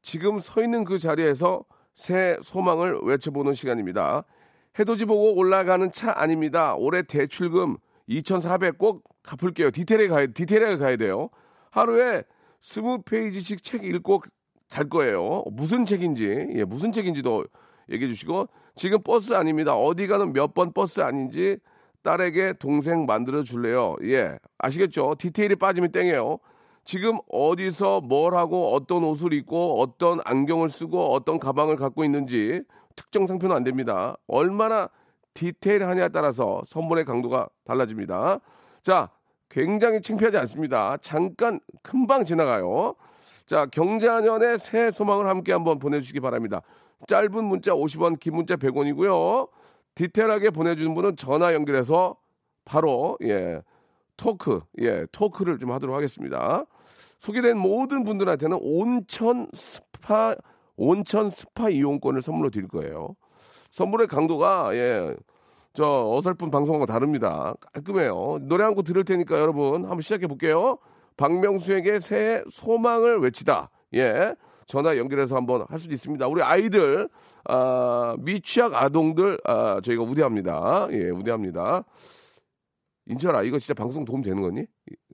[0.03, 1.65] 지금 서 있는 그 자리에서
[1.97, 4.23] 새 소망을 외쳐보는 시간입니다.
[4.79, 6.77] 해돋이 보고 올라가는 차 안입니다.
[6.77, 7.79] 올해 대출금
[8.09, 9.71] 2,400 꼭 갚을게요.
[9.71, 11.29] 디테일에 가야, 디테일에 가야 돼요.
[11.71, 12.25] 하루에
[12.61, 14.23] 20페이지씩 책 읽고
[14.69, 15.45] 잘 거예요.
[15.53, 17.45] 무슨 책인지, 예, 무슨 책인지도
[17.91, 19.77] 얘기해 주시고, 지금 버스 안입니다.
[19.77, 21.59] 어디 가는 몇 번 버스 안인지
[22.03, 23.97] 딸에게 동생 만들어 줄래요.
[24.05, 25.15] 예, 아시겠죠?
[25.19, 26.39] 디테일이 빠지면 땡이에요.
[26.85, 32.63] 지금 어디서 뭘 하고 어떤 옷을 입고 어떤 안경을 쓰고 어떤 가방을 갖고 있는지
[32.97, 34.17] 특정 상표는 안 됩니다.
[34.27, 34.89] 얼마나
[35.39, 38.41] 디테일하냐에 따라서 선물의 강도가 달라집니다.
[38.83, 39.09] 자,
[39.49, 40.97] 굉장히 창피하지 않습니다.
[41.01, 42.97] 잠깐 금방 지나가요.
[43.47, 46.63] 자, 경자년의 새 소망을 함께 한번 보내주시기 바랍니다.
[47.07, 49.49] 짧은 문자 50원, 긴 문자 100원이고요.
[49.95, 52.17] 디테일하게 보내주는 분은 전화 연결해서
[52.65, 53.63] 바로 예
[54.17, 56.65] 토크 예 토크를 좀 하도록 하겠습니다.
[57.21, 60.35] 소개된 모든 분들한테는 온천 스파
[60.77, 63.15] 온천 스파 이용권을 선물로 드릴 거예요.
[63.71, 65.15] 선물의 강도가 예.
[65.75, 67.55] 저 어설픈 방송과 다릅니다.
[67.73, 68.39] 깔끔해요.
[68.43, 70.79] 노래 한 곡 들을 테니까 여러분 한번 시작해 볼게요.
[71.17, 73.71] 박명수에게 새해 소망을 외치다.
[73.95, 74.35] 예.
[74.67, 76.27] 전화 연결해서 한번 할 수도 있습니다.
[76.29, 77.09] 우리 아이들,
[77.45, 80.89] 아, 미취학 아동들, 아, 저희가 우대합니다.
[80.91, 81.85] 예, 우대합니다.
[83.07, 84.67] 인철아, 이거 진짜 방송 도움 되는 거니?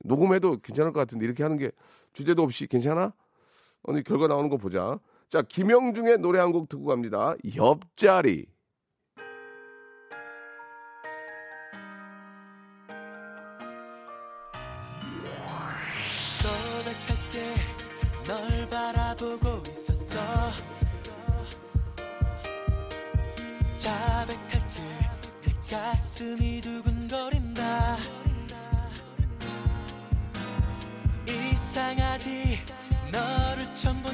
[0.04, 1.70] 녹음해도 괜찮을 것 같은데 이렇게 하는 게
[2.12, 3.12] 주제도 없이 괜찮아?
[3.84, 4.98] 오늘 결과 나오는 거 보자.
[5.28, 7.34] 자, 김영중의 노래 한 곡 듣고 갑니다.
[7.56, 8.46] 옆자리.
[25.68, 27.96] 가슴이 두근거린다
[31.28, 32.58] 이상하지
[33.10, 34.13] 너를 처음 본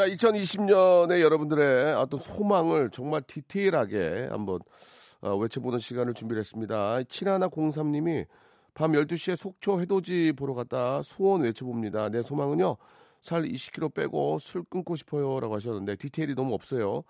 [0.00, 4.60] 자, 2020년에 여러분들의 어떤 소망을 정말 디테일하게 한번
[5.20, 7.00] 어, 외쳐보는 시간을 준비를 했습니다.
[7.00, 8.24] 7103님이
[8.72, 12.08] 밤 12시에 속초 해돋이 보러 갔다 소원 외쳐봅니다.
[12.08, 12.78] 내 소망은요,
[13.20, 15.38] 살 20kg 빼고 술 끊고 싶어요.
[15.38, 17.02] 라고 하셨는데, 디테일이 너무 없어요.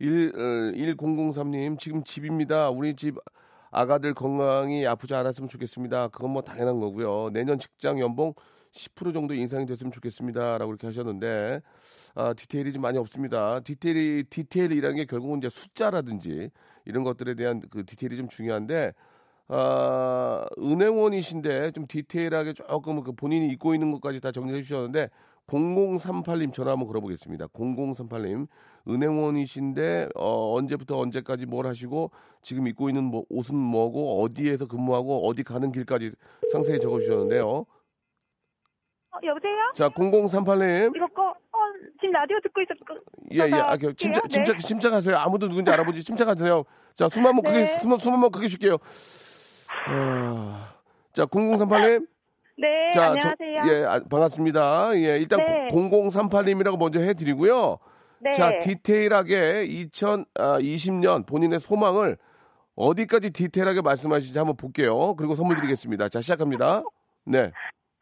[0.00, 0.38] 1, 어,
[0.76, 2.70] 1003님, 지금 집입니다.
[2.70, 3.18] 우리 집
[3.70, 6.08] 아가들 건강히 아프지 않았으면 좋겠습니다.
[6.08, 7.30] 그건 뭐 당연한 거고요.
[7.32, 8.34] 내년 직장 연봉
[8.72, 10.58] 10% 정도 인상이 됐으면 좋겠습니다.
[10.58, 11.60] 라고 이렇게 하셨는데,
[12.14, 13.60] 아, 디테일이 좀 많이 없습니다.
[13.60, 16.50] 디테일이, 디테일이라는 게 결국은 이제 숫자라든지
[16.84, 18.92] 이런 것들에 대한 그 디테일이 좀 중요한데,
[19.48, 25.10] 아, 은행원이신데 좀 디테일하게 조금 그 본인이 잊고 있는 것까지 다 정리해 주셨는데,
[25.48, 27.48] 0038님 전화 한번 걸어보겠습니다.
[27.48, 28.46] 0038님.
[28.88, 32.10] 은행원이신데, 어, 언제부터 언제까지 뭘 하시고,
[32.42, 36.12] 지금 입고 있는 뭐, 옷은 뭐고, 어디에서 근무하고, 어디 가는 길까지
[36.52, 37.66] 상세히 적어 주셨는데요.
[39.12, 39.72] 어, 여보세요?
[39.74, 40.96] 자, 0038님.
[40.96, 41.30] 이거 꺼.
[41.30, 41.58] 어,
[42.00, 42.94] 지금 라디오 듣고 있었고.
[43.34, 43.60] 예, 예.
[43.60, 44.28] 아, 그 침착, 네.
[44.28, 45.16] 침착, 침착하세요.
[45.16, 46.02] 아무도 누군지 알아보지.
[46.02, 46.64] 침착하세요.
[46.94, 47.66] 자, 숨 한번 크게, 네.
[47.78, 48.78] 숨, 숨 한번 크게 쉴게요.
[49.88, 50.74] 아,
[51.12, 52.06] 자, 0038님.
[52.58, 53.62] 네, 자, 안녕하세요.
[53.72, 54.96] 예, 아, 반갑습니다.
[54.96, 55.68] 예, 일단 네.
[55.72, 57.78] 0038님이라고 먼저 해드리고요.
[58.20, 58.32] 네.
[58.32, 62.16] 자, 디테일하게 2020년 본인의 소망을
[62.76, 65.14] 어디까지 디테일하게 말씀하시는지 한번 볼게요.
[65.16, 66.08] 그리고 선물 드리겠습니다.
[66.08, 66.82] 자, 시작합니다.
[67.24, 67.52] 네,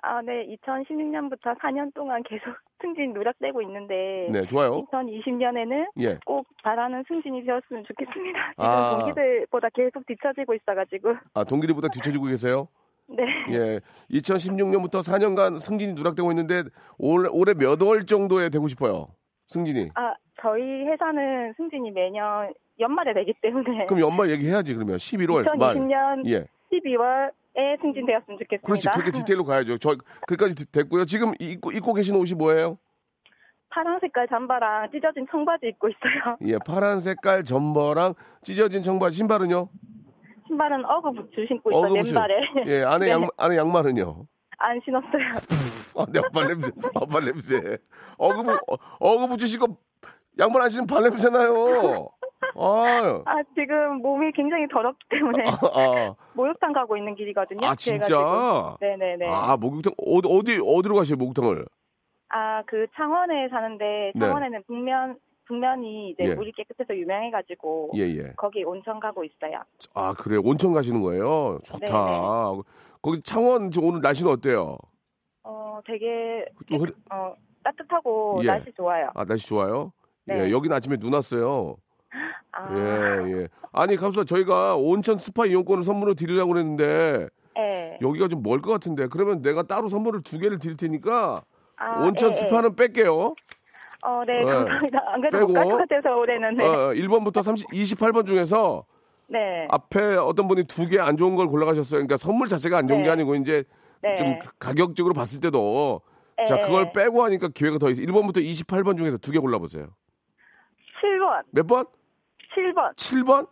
[0.03, 0.47] 아, 네.
[0.65, 2.45] 2016년부터 4년 동안 계속
[2.81, 4.83] 승진 누락되고 있는데 네, 좋아요.
[4.87, 6.19] 2020년에는 예.
[6.25, 8.39] 꼭 바라는 승진이 되었으면 좋겠습니다.
[8.53, 8.97] 지금 아.
[8.99, 11.15] 동기들보다 계속 뒤처지고 있어가지고.
[11.35, 12.69] 아, 동기들보다 뒤처지고 계세요?
[13.09, 13.25] 네.
[13.51, 13.81] 예.
[14.13, 16.63] 2016년부터 4년간 승진이 누락되고 있는데
[16.99, 19.09] 올, 올해 몇 월 정도에 되고 싶어요?
[19.49, 19.91] 승진이.
[19.95, 25.75] 아, 저희 회사는 승진이 매년 연말에 되기 때문에 그럼 연말 얘기해야지 그러면 11월 말.
[25.75, 26.47] 2020년 예.
[26.73, 28.67] 12월 에 승진되었으면 좋겠습니다.
[28.67, 28.89] 그렇지.
[28.91, 29.79] 그렇게 디테일로 가야죠.
[29.79, 31.05] 저 그까지 됐고요.
[31.05, 32.79] 지금 입고 입고 계신 옷이 뭐예요?
[33.71, 36.37] 파란 색깔 잠바랑 찢어진 청바지 입고 있어요.
[36.47, 39.69] 예, 파란 색깔 점퍼랑 찢어진 청바지 신발은요?
[40.49, 41.83] 신발은 어그 부츠 신고 있어요.
[41.87, 42.13] 어그부츠.
[42.13, 42.35] 맨발에.
[42.67, 43.13] 예, 안에 네.
[43.13, 44.27] 양 안에 양말은요?
[44.59, 45.23] 안 신었어요.
[45.97, 46.71] 아, 내 발냄새.
[46.95, 47.79] 아, 발냄새.
[48.19, 49.77] 어그부 어, 어그부츠 신고
[50.39, 52.09] 양말 안 신으면 발 냄새 나요.
[52.57, 53.23] 아.
[53.27, 56.15] 아, 지금 몸이 굉장히 더럽기 때문에 아.
[56.35, 57.67] 목욕탕 가고 있는 길이거든요.
[57.67, 58.77] 아, 진짜?
[58.81, 59.27] 네네네.
[59.29, 61.65] 아, 목욕탕 어디 어디 어디로 가셔요, 목욕탕을?
[62.31, 64.21] 아, 그 창원에 사는데 네.
[64.21, 66.35] 창원에는 북면 북면이 이제 예.
[66.35, 68.33] 물이 깨끗해서 유명해가지고 예, 예.
[68.37, 69.61] 거기 온천 가고 있어요.
[69.95, 70.37] 아, 그래.
[70.37, 71.59] 온천 가시는 거예요?
[71.65, 72.53] 좋다.
[73.03, 74.77] 거기 창원 오늘 날씨는 어때요?
[75.43, 78.47] 어, 되게 좀 흐리- 어 따뜻하고 예.
[78.47, 79.11] 날씨 좋아요.
[79.15, 79.93] 아, 날씨 좋아요?
[80.25, 80.47] 네.
[80.47, 81.77] 예, 여기는 아침에 눈 왔어요.
[82.53, 83.49] 아, 예, 예.
[83.73, 87.99] 아니, 감사 저희가 온천 스파 이용권을 선물로 드리려고 그랬는데 예.
[88.01, 91.43] 여기가 좀 멀 것 같은데 그러면 내가 따로 선물을 두 개를 드릴 테니까
[91.77, 92.41] 아, 온천 예, 예.
[92.41, 93.35] 스파는 뺄게요.
[94.03, 94.45] 어, 네, 예.
[94.45, 94.99] 감사합니다.
[95.07, 95.49] 안 그래도 빼고.
[95.53, 96.65] 못갈것 같아서 올해는 네.
[96.65, 98.85] 어, 1번부터 30, 28번 중에서
[99.29, 99.67] 네.
[99.71, 101.99] 앞에 어떤 분이 두 개 안 좋은 걸 골라가셨어요.
[101.99, 103.11] 그러니까 선물 자체가 안 좋은 게 네.
[103.11, 103.63] 아니고 이제
[104.03, 104.17] 네.
[104.17, 106.01] 좀 가격적으로 봤을 때도
[106.49, 106.63] 자 예.
[106.63, 108.07] 그걸 빼고 하니까 기회가 더 있어요.
[108.07, 109.89] 1번부터 28번 중에서 두 개 골라보세요.
[111.03, 111.43] 7번.
[111.53, 111.85] 몇 번?
[112.55, 112.95] 7번.
[112.97, 113.49] 7번?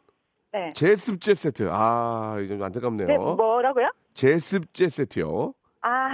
[0.52, 0.72] 네.
[0.74, 1.68] 제습제 세트.
[1.70, 3.06] 아, 이제 좀 안타깝네요.
[3.06, 3.90] 네, 뭐라고요?
[4.14, 5.52] 제습제 세트요.
[5.82, 6.08] 아,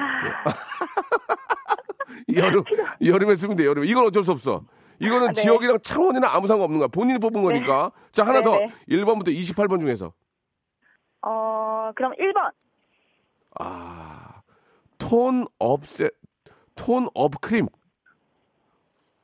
[2.36, 2.62] 여름,
[3.04, 3.86] 여름에 쓰면 돼, 여름에.
[3.86, 4.62] 이건 어쩔 수 없어.
[4.98, 5.32] 이거는 네.
[5.34, 6.88] 지역이랑 창원이랑 아무 상관없는 거야.
[6.88, 7.90] 본인이 뽑은 거니까.
[8.12, 8.56] 자, 하나 네, 더.
[8.58, 8.72] 네.
[8.88, 10.12] 1번부터 28번 중에서.
[11.22, 12.50] 어, 그럼 1번.
[13.60, 14.42] 아,
[14.98, 16.10] tone up 세,
[16.74, 17.66] tone up 크림.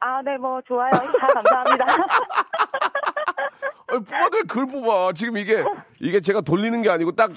[0.00, 0.90] 아, 네, 뭐, 좋아요.
[0.90, 1.86] 다 감사합니다.
[3.90, 5.12] 아니, 뽑아도 왜 그걸 뽑아.
[5.14, 5.62] 지금 이게,
[6.00, 7.30] 이게 제가 돌리는 게 아니고 딱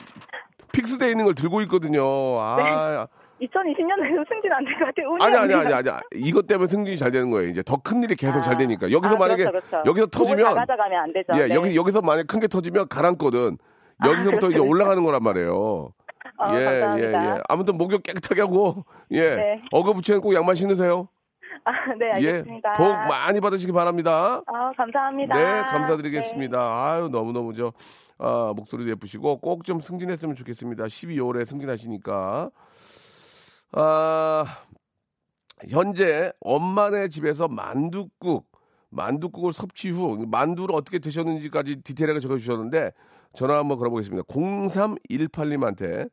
[0.72, 2.02] fix되어 있는 걸 들고 있거든요.
[2.40, 3.08] 아,
[3.42, 5.18] 2020년에도 승진 안 될 것 같아요.
[5.20, 5.74] 아니, 안 아니.
[5.74, 6.00] 아니, 아니.
[6.16, 7.50] 이것 때문에 승진이 잘 되는 거예요.
[7.50, 8.58] 이제 더 큰 일이 계속 잘 아.
[8.58, 8.90] 되니까.
[8.92, 9.90] 여기서 아, 만약에, 그렇죠, 그렇죠.
[9.90, 11.28] 여기서 터지면, 가져가면 안 되죠.
[11.36, 11.56] 예, 네.
[11.56, 13.58] 여기, 여기서 만약에 큰 게 터지면 가라앉거든.
[14.06, 14.70] 여기서부터 그렇죠, 이제 그렇죠.
[14.70, 15.90] 올라가는 거란 말이에요.
[16.38, 17.26] 어, 예, 감사합니다.
[17.26, 17.42] 예, 예.
[17.50, 19.36] 아무튼 목욕 깨끗하게 하고, 예.
[19.36, 19.62] 네.
[19.72, 21.10] 어거부치는 꼭 양말 신으세요.
[21.66, 22.74] 아, 네, 알겠습니다.
[22.74, 22.78] 예.
[22.78, 24.42] 복 많이 받으시기 바랍니다.
[24.46, 25.36] 아, 감사합니다.
[25.38, 26.60] 네, 감사드리겠습니다.
[26.60, 27.72] 아유, 너무너무 저,
[28.18, 30.86] 아, 목소리도 예쁘시고 꼭 좀 승진했으면 좋겠습니다.
[30.86, 32.50] 12월에 승진하시니까.
[33.74, 34.46] 아,
[35.70, 38.46] 현재 엄마네 집에서 만두국,
[38.90, 42.92] 만두국을 섭취 후 만두를 어떻게 드셨는지까지 디테일하게 적어주셨는데
[43.34, 44.24] 전화 한번 걸어보겠습니다.
[44.28, 46.10] 0318님한테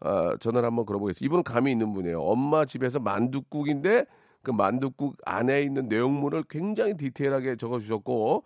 [0.00, 1.24] 아, 전화를 한번 걸어보겠습니다.
[1.26, 2.22] 이분은 감이 있는 분이에요.
[2.22, 4.06] 엄마 집에서 만두국인데
[4.42, 8.44] 그 만두국 안에 있는 내용물을 굉장히 디테일하게 적어주셨고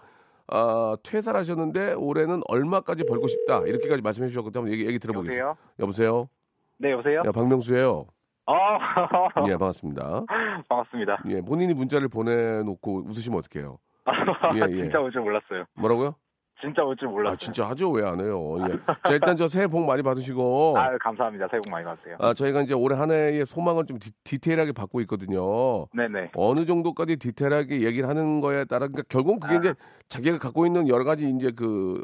[0.49, 5.57] 아, 퇴사하셨는데 올해는 얼마까지 벌고 싶다 이렇게까지 말씀해 주셨기 때문에 얘기, 얘기 들어보겠습니다.
[5.81, 6.29] 여보세요?
[6.79, 7.23] 네, 여보세요?
[7.27, 8.07] 야, 박명수예요.
[8.49, 8.55] 어,
[9.49, 10.25] 예, 반갑습니다.
[10.69, 11.23] 반갑습니다.
[11.29, 13.79] 예, 본인이 문자를 보내놓고 웃으시면 어떡해요?
[14.55, 14.83] 예, 예.
[14.83, 15.65] 진짜 올 줄 몰랐어요.
[15.75, 16.15] 뭐라고요?
[16.61, 17.35] 진짜 올 줄 몰랐어요.
[17.35, 17.91] 아, 진짜 하죠.
[17.91, 18.57] 왜 안 해요?
[18.69, 18.79] 예.
[19.05, 20.75] 자, 일단 저 새해 복 많이 받으시고.
[20.79, 21.49] 아유, 감사합니다.
[21.51, 22.17] 새해 복 많이 받으세요.
[22.19, 25.87] 아, 저희가 이제 올해 한 해의 소망을 좀 디, 테일하게 받고 있거든요.
[25.95, 26.31] 네네.
[26.35, 29.59] 어느 정도까지 디테일하게 얘기를 하는 거에 따라, 그러니까 결국은 그게 아.
[29.59, 29.75] 이제
[30.09, 32.03] 자기가 갖고 있는 여러 가지 이제 그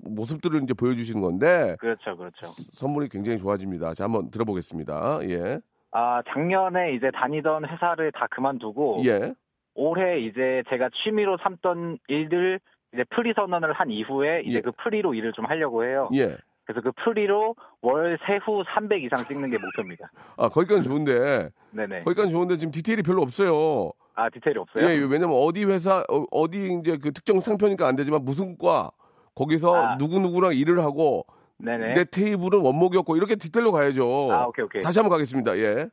[0.00, 2.46] 모습들을 이제 보여주시는 건데, 그렇죠, 그렇죠.
[2.72, 3.92] 선물이 굉장히 좋아집니다.
[3.94, 5.20] 자, 한번 들어보겠습니다.
[5.24, 5.58] 예.
[5.90, 9.34] 아, 작년에 이제 다니던 회사를 다 그만두고 예.
[9.74, 12.60] 올해 이제 제가 취미로 삼던 일들
[12.96, 14.60] 이제 프리 선언을 한 이후에 이제 예.
[14.62, 16.08] 그 프리로 일을 좀 하려고 해요.
[16.14, 16.36] 예.
[16.64, 20.10] 그래서 그 프리로 월 세후 300 이상 찍는 게 목표입니다.
[20.36, 22.02] 아, 거기까지 좋은데, 네네.
[22.02, 23.92] 거기까지 좋은데 지금 디테일이 별로 없어요.
[24.14, 24.84] 아, 디테일이 없어요?
[24.84, 28.90] 예, 왜냐면 어디 회사 어, 어디 이제 그 특정 상표니까 안 되지만 무슨 과
[29.34, 29.98] 거기서 아.
[29.98, 31.26] 누구 누구랑 일을 하고
[31.58, 31.94] 네네.
[31.94, 34.32] 내 테이블은 원목이었고 이렇게 디테일로 가야죠.
[34.32, 34.80] 아, 오케이, 오케이.
[34.80, 35.56] 다시 한번 가겠습니다.
[35.58, 35.88] 예.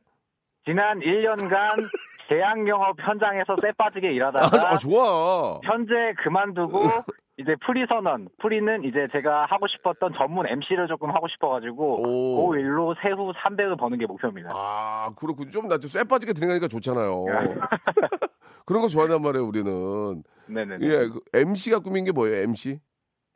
[0.64, 1.50] 지난 1년간
[2.28, 5.60] 대학 영업 현장에서 쎄 빠지게 아, 일하다가 아, 좋아.
[5.64, 6.82] 현재 그만두고
[7.36, 8.28] 이제 프리 선언.
[8.40, 12.48] 프리는 이제 제가 하고 싶었던 전문 MC를 조금 하고 싶어가지고 오.
[12.48, 14.50] 그 일로 세후 300을 버는 게 목표입니다.
[14.54, 15.50] 아, 그렇군.
[15.50, 17.24] 좀 나도 쇠 빠지게 들어가니까 좋잖아요.
[17.26, 17.32] 네.
[18.66, 20.22] 그런 거 좋아한단 말이에요, 우리는.
[20.46, 20.86] 네네네.
[20.86, 22.78] 예, 그 MC가 꿈인 게 뭐예요, MC?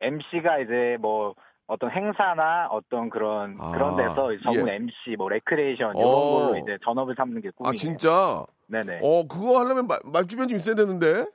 [0.01, 1.35] MC가 이제 뭐
[1.67, 4.75] 어떤 행사나 어떤 그런 아, 그런 데서 전문 예.
[4.75, 6.13] MC, 뭐 레크레이션 이런 어.
[6.13, 7.69] 걸로 이제 전업을 삼는 게 꿈이에요.
[7.69, 8.45] 아, 진짜?
[8.69, 8.99] 네네.
[9.03, 11.25] 어, 그거 하려면 말, 말 주변 좀 있어야 되는데?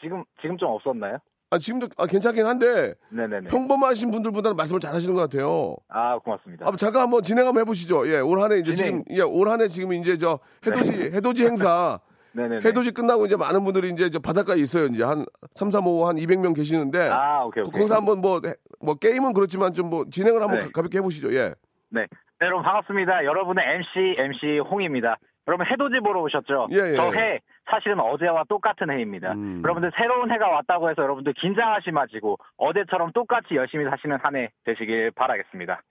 [0.00, 1.18] 지금 지금 좀 없었나요?
[1.50, 3.48] 아, 지금도 아, 괜찮긴 한데 네네네.
[3.48, 5.76] 평범하신 분들보다는 말씀을 잘 하시는 것 같아요.
[5.88, 6.66] 아 고맙습니다.
[6.66, 8.08] 아, 잠깐 한번 진행 한번 해보시죠.
[8.08, 9.04] 예, 올 한해 이제 진행.
[9.04, 12.00] 지금, 예, 올 한해 지금 이제 저 해돋이, 해돋이 행사,
[12.32, 12.66] 네네네.
[12.66, 14.86] 해돋이 끝나고 이제 많은 분들이 이제 저 바닷가에 있어요.
[14.86, 17.10] 이제 한 3, 4, 5, 한 200명 계시는데.
[17.10, 17.72] 아 오케이 오케이.
[17.72, 20.64] 거기서 한번 뭐, 해- 뭐 게임은 그렇지만 좀 뭐 진행을 한번 네.
[20.64, 21.34] 가- 가볍게 해보시죠.
[21.34, 21.54] 예.
[21.90, 22.06] 네.
[22.40, 23.24] 네, 여러분 반갑습니다.
[23.26, 25.16] 여러분의 MC MC 홍입니다.
[25.48, 26.68] 여러분 해돋이 보러 오셨죠?
[26.72, 26.96] 예, 예.
[26.96, 29.32] 저 해 사실은 어제와 똑같은 해입니다.
[29.32, 29.60] 음.
[29.64, 35.10] 여러분들 새로운 해가 왔다고 해서 여러분들 긴장하지 마시고 어제처럼 똑같이 열심히 사시는 한 해 되시길
[35.12, 35.82] 바라겠습니다.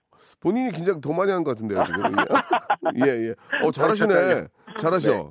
[0.42, 2.04] 본인이 긴장 더 많이 하는 것 같은데요, 지금.
[3.06, 3.36] 예, 예.
[3.66, 4.48] 어, 잘하시네.
[4.80, 5.12] 잘하셔.
[5.12, 5.30] 네.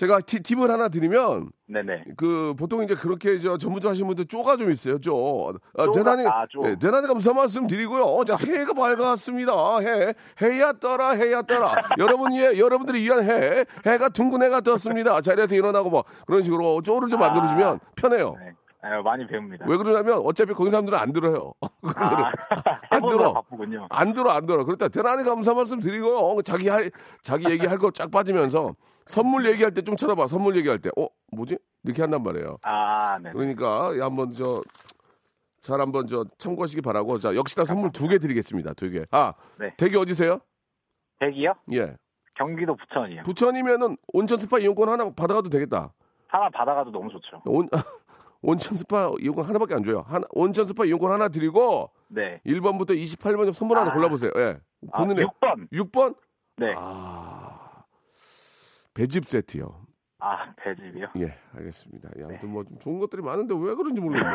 [0.00, 2.04] 제가 티, 팁을 하나 드리면, 네네.
[2.16, 5.52] 그, 보통 이제 그렇게 저 전무도 하시는 분들 쪼가 좀 있어요, 쪼.
[5.76, 5.92] 아, 쪼가?
[5.92, 6.62] 대단히, 아, 쪼.
[6.64, 8.04] 예, 대단히 감사 말씀 드리고요.
[8.04, 9.52] 어, 자, 새해가 밝았습니다.
[9.80, 11.74] 해, 해야 떠라, 해야 떠라.
[12.00, 15.20] 여러분이, 여러분들이 위한 해, 해가 둥근 해가 떴습니다.
[15.20, 18.36] 자리에서 일어나고 뭐, 그런 식으로 쪼를 좀 만들어 주면 편해요.
[18.40, 18.52] 네.
[18.82, 19.66] 아, 많이 배웁니다.
[19.68, 21.52] 왜 그러냐면 어차피 거기 사람들은 안 들어요.
[21.94, 22.32] 아,
[22.88, 23.34] 안 들어.
[23.34, 23.86] 바쁘군요.
[23.90, 24.64] 안 들어, 안 들어.
[24.64, 24.88] 그렇다.
[24.88, 26.16] 대단히 감사 말씀 드리고요.
[26.16, 26.90] 어, 자기 할,
[27.22, 28.74] 자기 얘기할 거 쫙 빠지면서
[29.06, 30.28] 선물 얘기할 때 좀 쳐다봐.
[30.28, 30.90] 선물 얘기할 때.
[30.96, 31.58] 어, 뭐지?
[31.84, 32.58] 이렇게 한단 말이에요.
[32.62, 33.32] 아, 네.
[33.32, 34.60] 그러니까 이 한번 저,
[35.62, 37.18] 잘 한번 저 참고하시기 바라고.
[37.18, 38.74] 자, 역시나 선물 두 개 드리겠습니다.
[38.74, 39.04] 두 개.
[39.10, 39.74] 아, 네.
[39.76, 40.40] 댁이 어디세요?
[41.18, 41.54] 백이요?
[41.72, 41.96] 예.
[42.34, 43.22] 경기도 부천이요.
[43.24, 45.92] 부천이면은 온천 스파 이용권 하나 받아가도 되겠다.
[46.28, 47.42] 하나 받아가도 너무 좋죠.
[47.44, 47.68] 온,
[48.40, 50.04] 온천 스파 이용권 하나밖에 안 줘요.
[50.08, 52.40] 한, 온천 스파 이용권 하나 드리고 네.
[52.46, 53.92] 1번부터 28번 선물 하나 아.
[53.94, 54.30] 골라보세요.
[54.36, 54.58] 예.
[54.92, 55.68] 아, 본인의 6번.
[55.70, 56.16] 6번?
[56.56, 56.74] 네.
[56.78, 57.39] 아,
[58.94, 59.86] 배즙 세트요.
[60.22, 61.06] 아, 배즙이요?
[61.18, 62.10] 예, 알겠습니다.
[62.18, 62.52] 예, 아무튼 네.
[62.52, 64.30] 뭐좀 좋은 것들이 많은데 왜 그런지 모르겠네.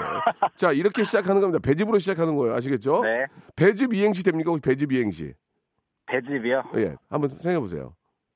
[0.56, 1.60] 자, 이렇게 시작하는 겁니다.
[1.64, 2.56] 배즙으로 시작하는 거예요.
[2.56, 3.02] 아시겠죠?
[3.04, 3.26] 네.
[3.56, 4.50] 배즙 이행시 됩니까?
[4.50, 5.34] 혹시 배즙 이행시?
[6.08, 6.64] 배즙이요?
[6.78, 7.96] 예, 한번 생각해 보세요.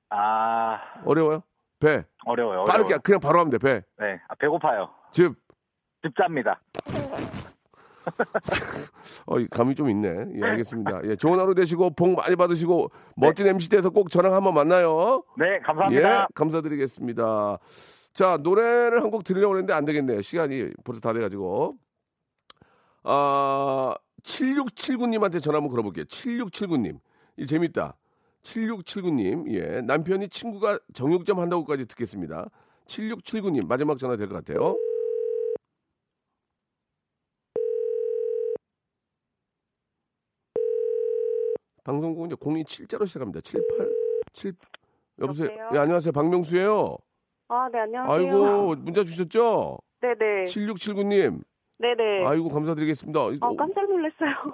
[0.10, 1.41] 아, 어려워요?
[1.79, 2.03] 배.
[2.25, 2.62] 어려워요.
[2.62, 2.65] 어려워요.
[2.65, 3.58] 빠르게 그냥 바로 하면 돼.
[3.58, 3.82] 배.
[3.97, 4.19] 네.
[4.27, 4.89] 아, 배고파요.
[5.12, 5.36] 즙.
[6.03, 6.60] 즙자입니다.
[9.25, 10.07] 어, 이 감이 좀 있네.
[10.35, 11.01] 예, 알겠습니다.
[11.05, 15.23] 예, 좋은 하루 되시고 복 많이 받으시고 멋진 MC 돼서 꼭 저랑 한번 만나요.
[15.37, 16.21] 네, 감사합니다.
[16.21, 17.57] 예, 감사드리겠습니다.
[18.13, 20.21] 자, 노래를 한 곡 들으려고 했는데 안 되겠네요.
[20.21, 21.75] 시간이 벌써 다 돼가지고.
[23.03, 26.05] 아, 7679님한테 전화 한번 걸어볼게요.
[26.05, 26.99] 7679님.
[27.37, 27.95] 이 재밌다.
[28.43, 29.49] 7679님.
[29.53, 29.81] 예.
[29.81, 32.49] 남편이 친구가 정육점 한다고까지 듣겠습니다.
[32.87, 33.67] 7679님.
[33.67, 34.75] 마지막 전화 될 것 같아요.
[41.89, 43.41] 방송국은 이제 027자로 시작합니다.
[43.41, 43.89] 78
[44.34, 44.54] 7
[45.21, 45.47] 여보세요.
[45.47, 45.69] 여보세요?
[45.73, 46.12] 예, 안녕하세요.
[46.12, 46.97] 박명수예요.
[47.47, 48.13] 아, 네, 안녕하세요.
[48.15, 49.80] 아이고, 문자 주셨죠?
[50.02, 50.43] 네 네.
[50.43, 51.41] 7679님.
[51.80, 52.25] 네 네.
[52.25, 53.19] 아이고, 감사드리겠습니다.
[53.19, 54.54] 아, 깜짝 놀랐어요.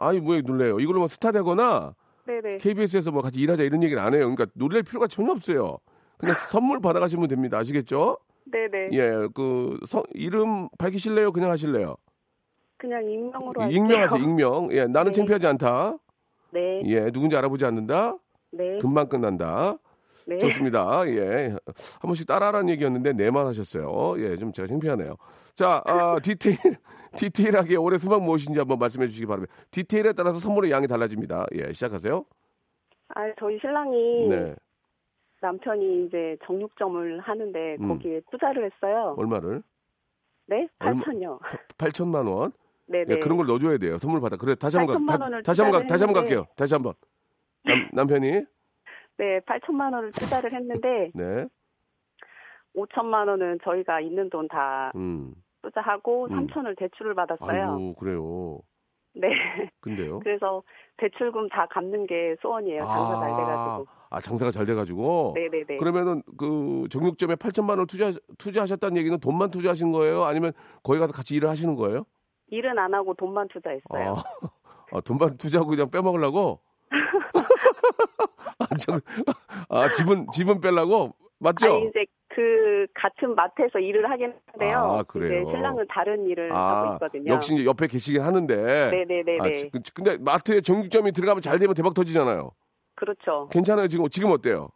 [0.00, 0.78] 아이, 뭐 놀래요.
[0.78, 1.94] 이걸로 뭐 스타 되거나
[2.26, 2.58] 네네.
[2.58, 4.20] KBS에서 뭐 같이 일하자 이런 얘기는 안 해요.
[4.20, 5.78] 그러니까 놀랄 필요가 전혀 없어요.
[6.18, 7.56] 그냥 선물 받아가시면 됩니다.
[7.58, 8.18] 아시겠죠?
[8.52, 8.90] 네네.
[8.92, 11.32] 예, 그 성, 이름 밝히실래요?
[11.32, 11.96] 그냥 하실래요?
[12.76, 13.78] 그냥 익명으로 할게요.
[13.78, 14.68] 익명하세요, 익명.
[14.72, 15.16] 예, 나는 네.
[15.16, 15.96] 창피하지 않다.
[16.54, 16.82] 네.
[16.86, 18.16] 예, 누군지 알아보지 않는다.
[18.52, 18.78] 네.
[18.78, 19.76] 금방 끝난다.
[20.26, 20.38] 네.
[20.38, 21.06] 좋습니다.
[21.08, 21.48] 예.
[21.66, 24.14] 한 번씩 따라하라는 얘기였는데 네만 하셨어요.
[24.22, 25.16] 예, 좀 제가 창피하네요.
[25.54, 26.56] 자, 아, 디테일,
[27.12, 29.52] 디테일하게 올해 수박 무엇인지 한번 말씀해 주시기 바랍니다.
[29.72, 31.46] 디테일에 따라서 선물의 양이 달라집니다.
[31.56, 32.24] 예, 시작하세요.
[33.16, 34.54] 아, 저희 신랑이 네.
[35.42, 37.88] 남편이 이제 정육점을 하는데 음.
[37.88, 39.14] 거기에 투자를 했어요.
[39.18, 39.62] 얼마를?
[40.46, 40.68] 네?
[40.78, 41.38] 얼마- 8천요.
[41.76, 42.52] 8천만 원.
[42.94, 43.14] 네네.
[43.16, 43.98] 예, 그런 걸 넣어줘야 돼요.
[43.98, 44.36] 선물 받아.
[44.36, 46.22] 그래, 다시 한번 8천만 가, 다, 다시 한번 가, 다시 한번.
[46.22, 46.46] 갈게요.
[46.56, 46.94] 다시 한번.
[47.64, 48.30] 남, 남편이
[49.16, 51.46] 네, 8천만 원을 투자를 했는데 네.
[52.76, 55.34] 5천만 원은 저희가 있는 돈다 음.
[55.62, 56.46] 투자하고 음.
[56.46, 57.72] 3천을 대출을 받았어요.
[57.72, 58.60] 아이고, 그래요.
[59.14, 59.28] 네.
[59.80, 60.20] 근데요.
[60.20, 60.62] 그래서
[60.98, 62.82] 대출금 다 갚는 게 소원이에요.
[62.82, 63.86] 장사 잘 돼가지고.
[64.10, 65.32] 아, 장사가 잘 돼가지고.
[65.36, 65.76] 네네네.
[65.78, 70.24] 그러면은 그 정육점에 8천만 원 투자 투자하셨다는 얘기는 돈만 투자하신 거예요?
[70.24, 70.52] 아니면
[70.82, 72.04] 거기 가서 같이 일을 하시는 거예요?
[72.48, 74.16] 일은 안 하고 돈만 투자했어요.
[74.16, 74.22] 아,
[74.92, 76.60] 아, 돈만 투자하고 그냥 빼먹으려고?
[78.58, 79.00] 아, 저,
[79.68, 81.66] 아, 집은 집은 빼려고 맞죠?
[81.66, 84.78] 아니 이제 그 같은 마트에서 일을 하긴 하는데요.
[84.78, 85.44] 아, 그래요?
[85.50, 87.32] 신랑은 다른 일을 하고 있거든요.
[87.32, 88.54] 역시 옆에 계시긴 하는데.
[88.90, 89.38] 네네네네.
[89.40, 92.50] 아, 지- 근데 마트에 정육점이 들어가면 잘 되면 대박 터지잖아요.
[92.96, 93.48] 그렇죠.
[93.50, 94.68] 괜찮아요 지금 지금 어때요?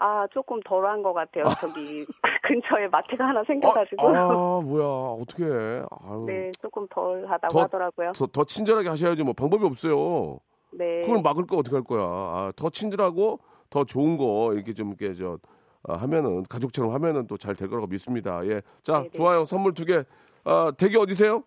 [0.00, 1.44] 아 조금 덜한 것 같아요.
[1.60, 2.06] 저기
[2.44, 4.08] 근처에 마트가 하나 아, 생겨가지고.
[4.16, 4.84] 아, 뭐야
[5.20, 5.44] 어떻게?
[5.44, 8.12] 아유, 네, 조금 덜 하다고 더- 하더라고요.
[8.12, 10.38] 더, 더 친절하게 하셔야지 뭐 방법이 없어요.
[10.70, 11.00] 네.
[11.02, 12.00] 그걸 막을 거 어떻게 할 거야?
[12.02, 15.38] 아, 더 친절하고 더 좋은 거 이렇게 좀 이렇게 저
[15.82, 18.46] 아, 하면은 가족처럼 하면은 또 잘 될 거라고 믿습니다.
[18.46, 19.10] 예, 자 네네.
[19.10, 20.04] 좋아요 선물 두 개.
[20.44, 21.42] 아, 대기 어디세요?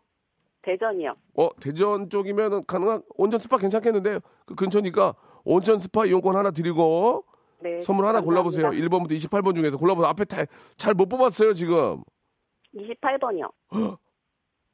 [0.63, 1.15] 대전이요.
[1.37, 7.23] 어 대전 쪽이면은 가능한 온천 스파 괜찮겠는데 그 근처니까 온천 스파 이용권 하나 드리고
[7.61, 7.79] 네.
[7.81, 8.69] 선물 하나 골라보세요.
[8.69, 8.97] 감사합니다.
[8.97, 10.09] 1번부터 28번 중에서 골라보세요.
[10.09, 10.25] 앞에
[10.77, 12.03] 잘 못 뽑았어요 지금.
[12.75, 13.51] 28번이요.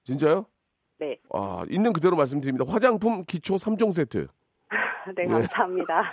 [0.04, 0.46] 진짜요?
[1.00, 1.18] 네.
[1.34, 2.66] 아 있는 그대로 말씀드립니다.
[2.68, 4.28] 화장품 기초 3종 세트.
[5.16, 5.28] 네, 예.
[5.28, 6.12] 감사합니다.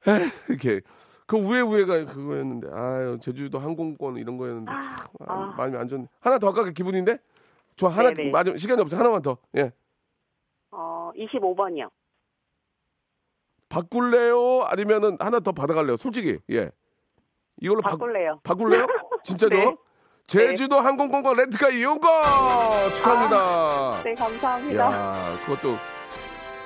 [0.48, 0.80] 이렇게
[1.26, 4.94] 그 위에 위에가 그거였는데 아유 제주도 항공권 이런 거였는데 참
[5.26, 5.54] 아, 아.
[5.56, 6.06] 마음이 안 좋네.
[6.20, 7.18] 하나 더 할까 기분인데?
[7.76, 8.30] 저 하나 네네.
[8.30, 9.36] 맞아 시간이 없어 하나만 더.
[9.56, 9.72] 예.
[10.70, 11.90] 어, 25번이요.
[13.68, 14.62] 바꿀래요?
[14.64, 15.96] 아니면은 하나 더 받아갈래요?
[15.96, 16.70] 솔직히 예.
[17.60, 18.40] 이걸로 바, 바꿀래요.
[18.42, 18.86] 바꿀래요?
[19.24, 19.56] 진짜죠?
[19.56, 19.76] 네.
[20.26, 22.10] 제주도 항공권과 렌트카 이용권
[22.96, 24.02] 축하합니다.
[24.04, 24.84] 네, 감사합니다.
[24.92, 25.14] 야
[25.46, 25.74] 그것도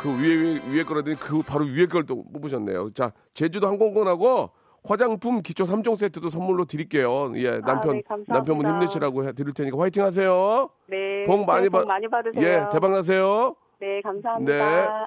[0.00, 2.90] 그 위에 위에, 위에 거라더니 그 바로 위에 걸 또 뽑으셨네요.
[2.92, 4.50] 자 제주도 항공권하고
[4.84, 7.32] 화장품 기초 3종 세트도 선물로 드릴게요.
[7.36, 8.34] 예 남편 네, 감사합니다.
[8.34, 10.68] 남편분 힘내시라고 해 드릴 테니까 화이팅 하세요.
[10.88, 11.22] 네.
[11.24, 12.42] 복 많이 복 받- 많이 받으세요.
[12.44, 13.54] 예 대박 나세요.
[13.80, 15.06] 네, 감사합니다.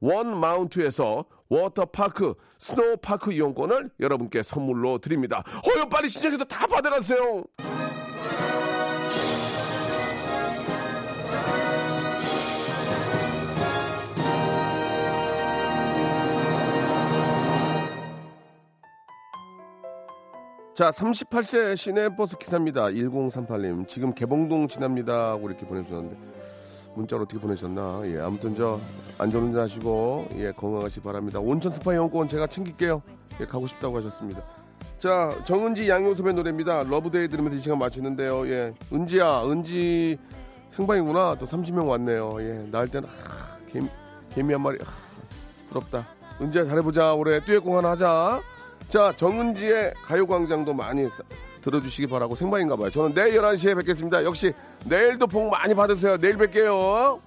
[0.00, 5.42] 원 마운트에서 워터파크 스노우파크 이용권을 여러분께 선물로 드립니다.
[5.66, 7.44] 어여 빨리 신청해서 다 받아가세요.
[20.78, 22.84] 자, 38세 시내버스 기사입니다.
[22.84, 23.88] 1038님.
[23.88, 25.30] 지금 개봉동 지납니다.
[25.30, 26.16] 하고 이렇게 보내주셨는데.
[26.98, 28.02] 문자로 어떻게 보내셨나?
[28.06, 28.80] 예, 아무튼 저,
[29.18, 31.38] 안전운전 하시고, 예, 건강하시 기 바랍니다.
[31.38, 33.00] 온천 스파 이용권 제가 챙길게요.
[33.40, 34.42] 예, 가고 싶다고 하셨습니다.
[34.98, 36.82] 자, 정은지 양요섭의 노래입니다.
[36.82, 38.48] Love Day 들으면서 이 시간 마치는데요.
[38.48, 40.18] 예, 은지야, 은지
[40.70, 41.36] 생방이구나.
[41.38, 42.36] 또 30명 왔네요.
[42.40, 43.88] 예, 나할 때는, 하, 개미,
[44.34, 44.90] 개미 한 마리, 하,
[45.68, 46.06] 부럽다.
[46.40, 47.14] 은지야, 잘해보자.
[47.14, 48.40] 올해 듀엣곡 하나 하자.
[48.88, 51.22] 자, 정은지의 가요광장도 많이 사-
[51.60, 52.90] 들어주시기 바라고 생방인가 봐요.
[52.90, 54.24] 저는 내일 11시에 뵙겠습니다.
[54.24, 54.52] 역시
[54.84, 56.16] 내일도 복 많이 받으세요.
[56.18, 57.20] 내일 뵐게요.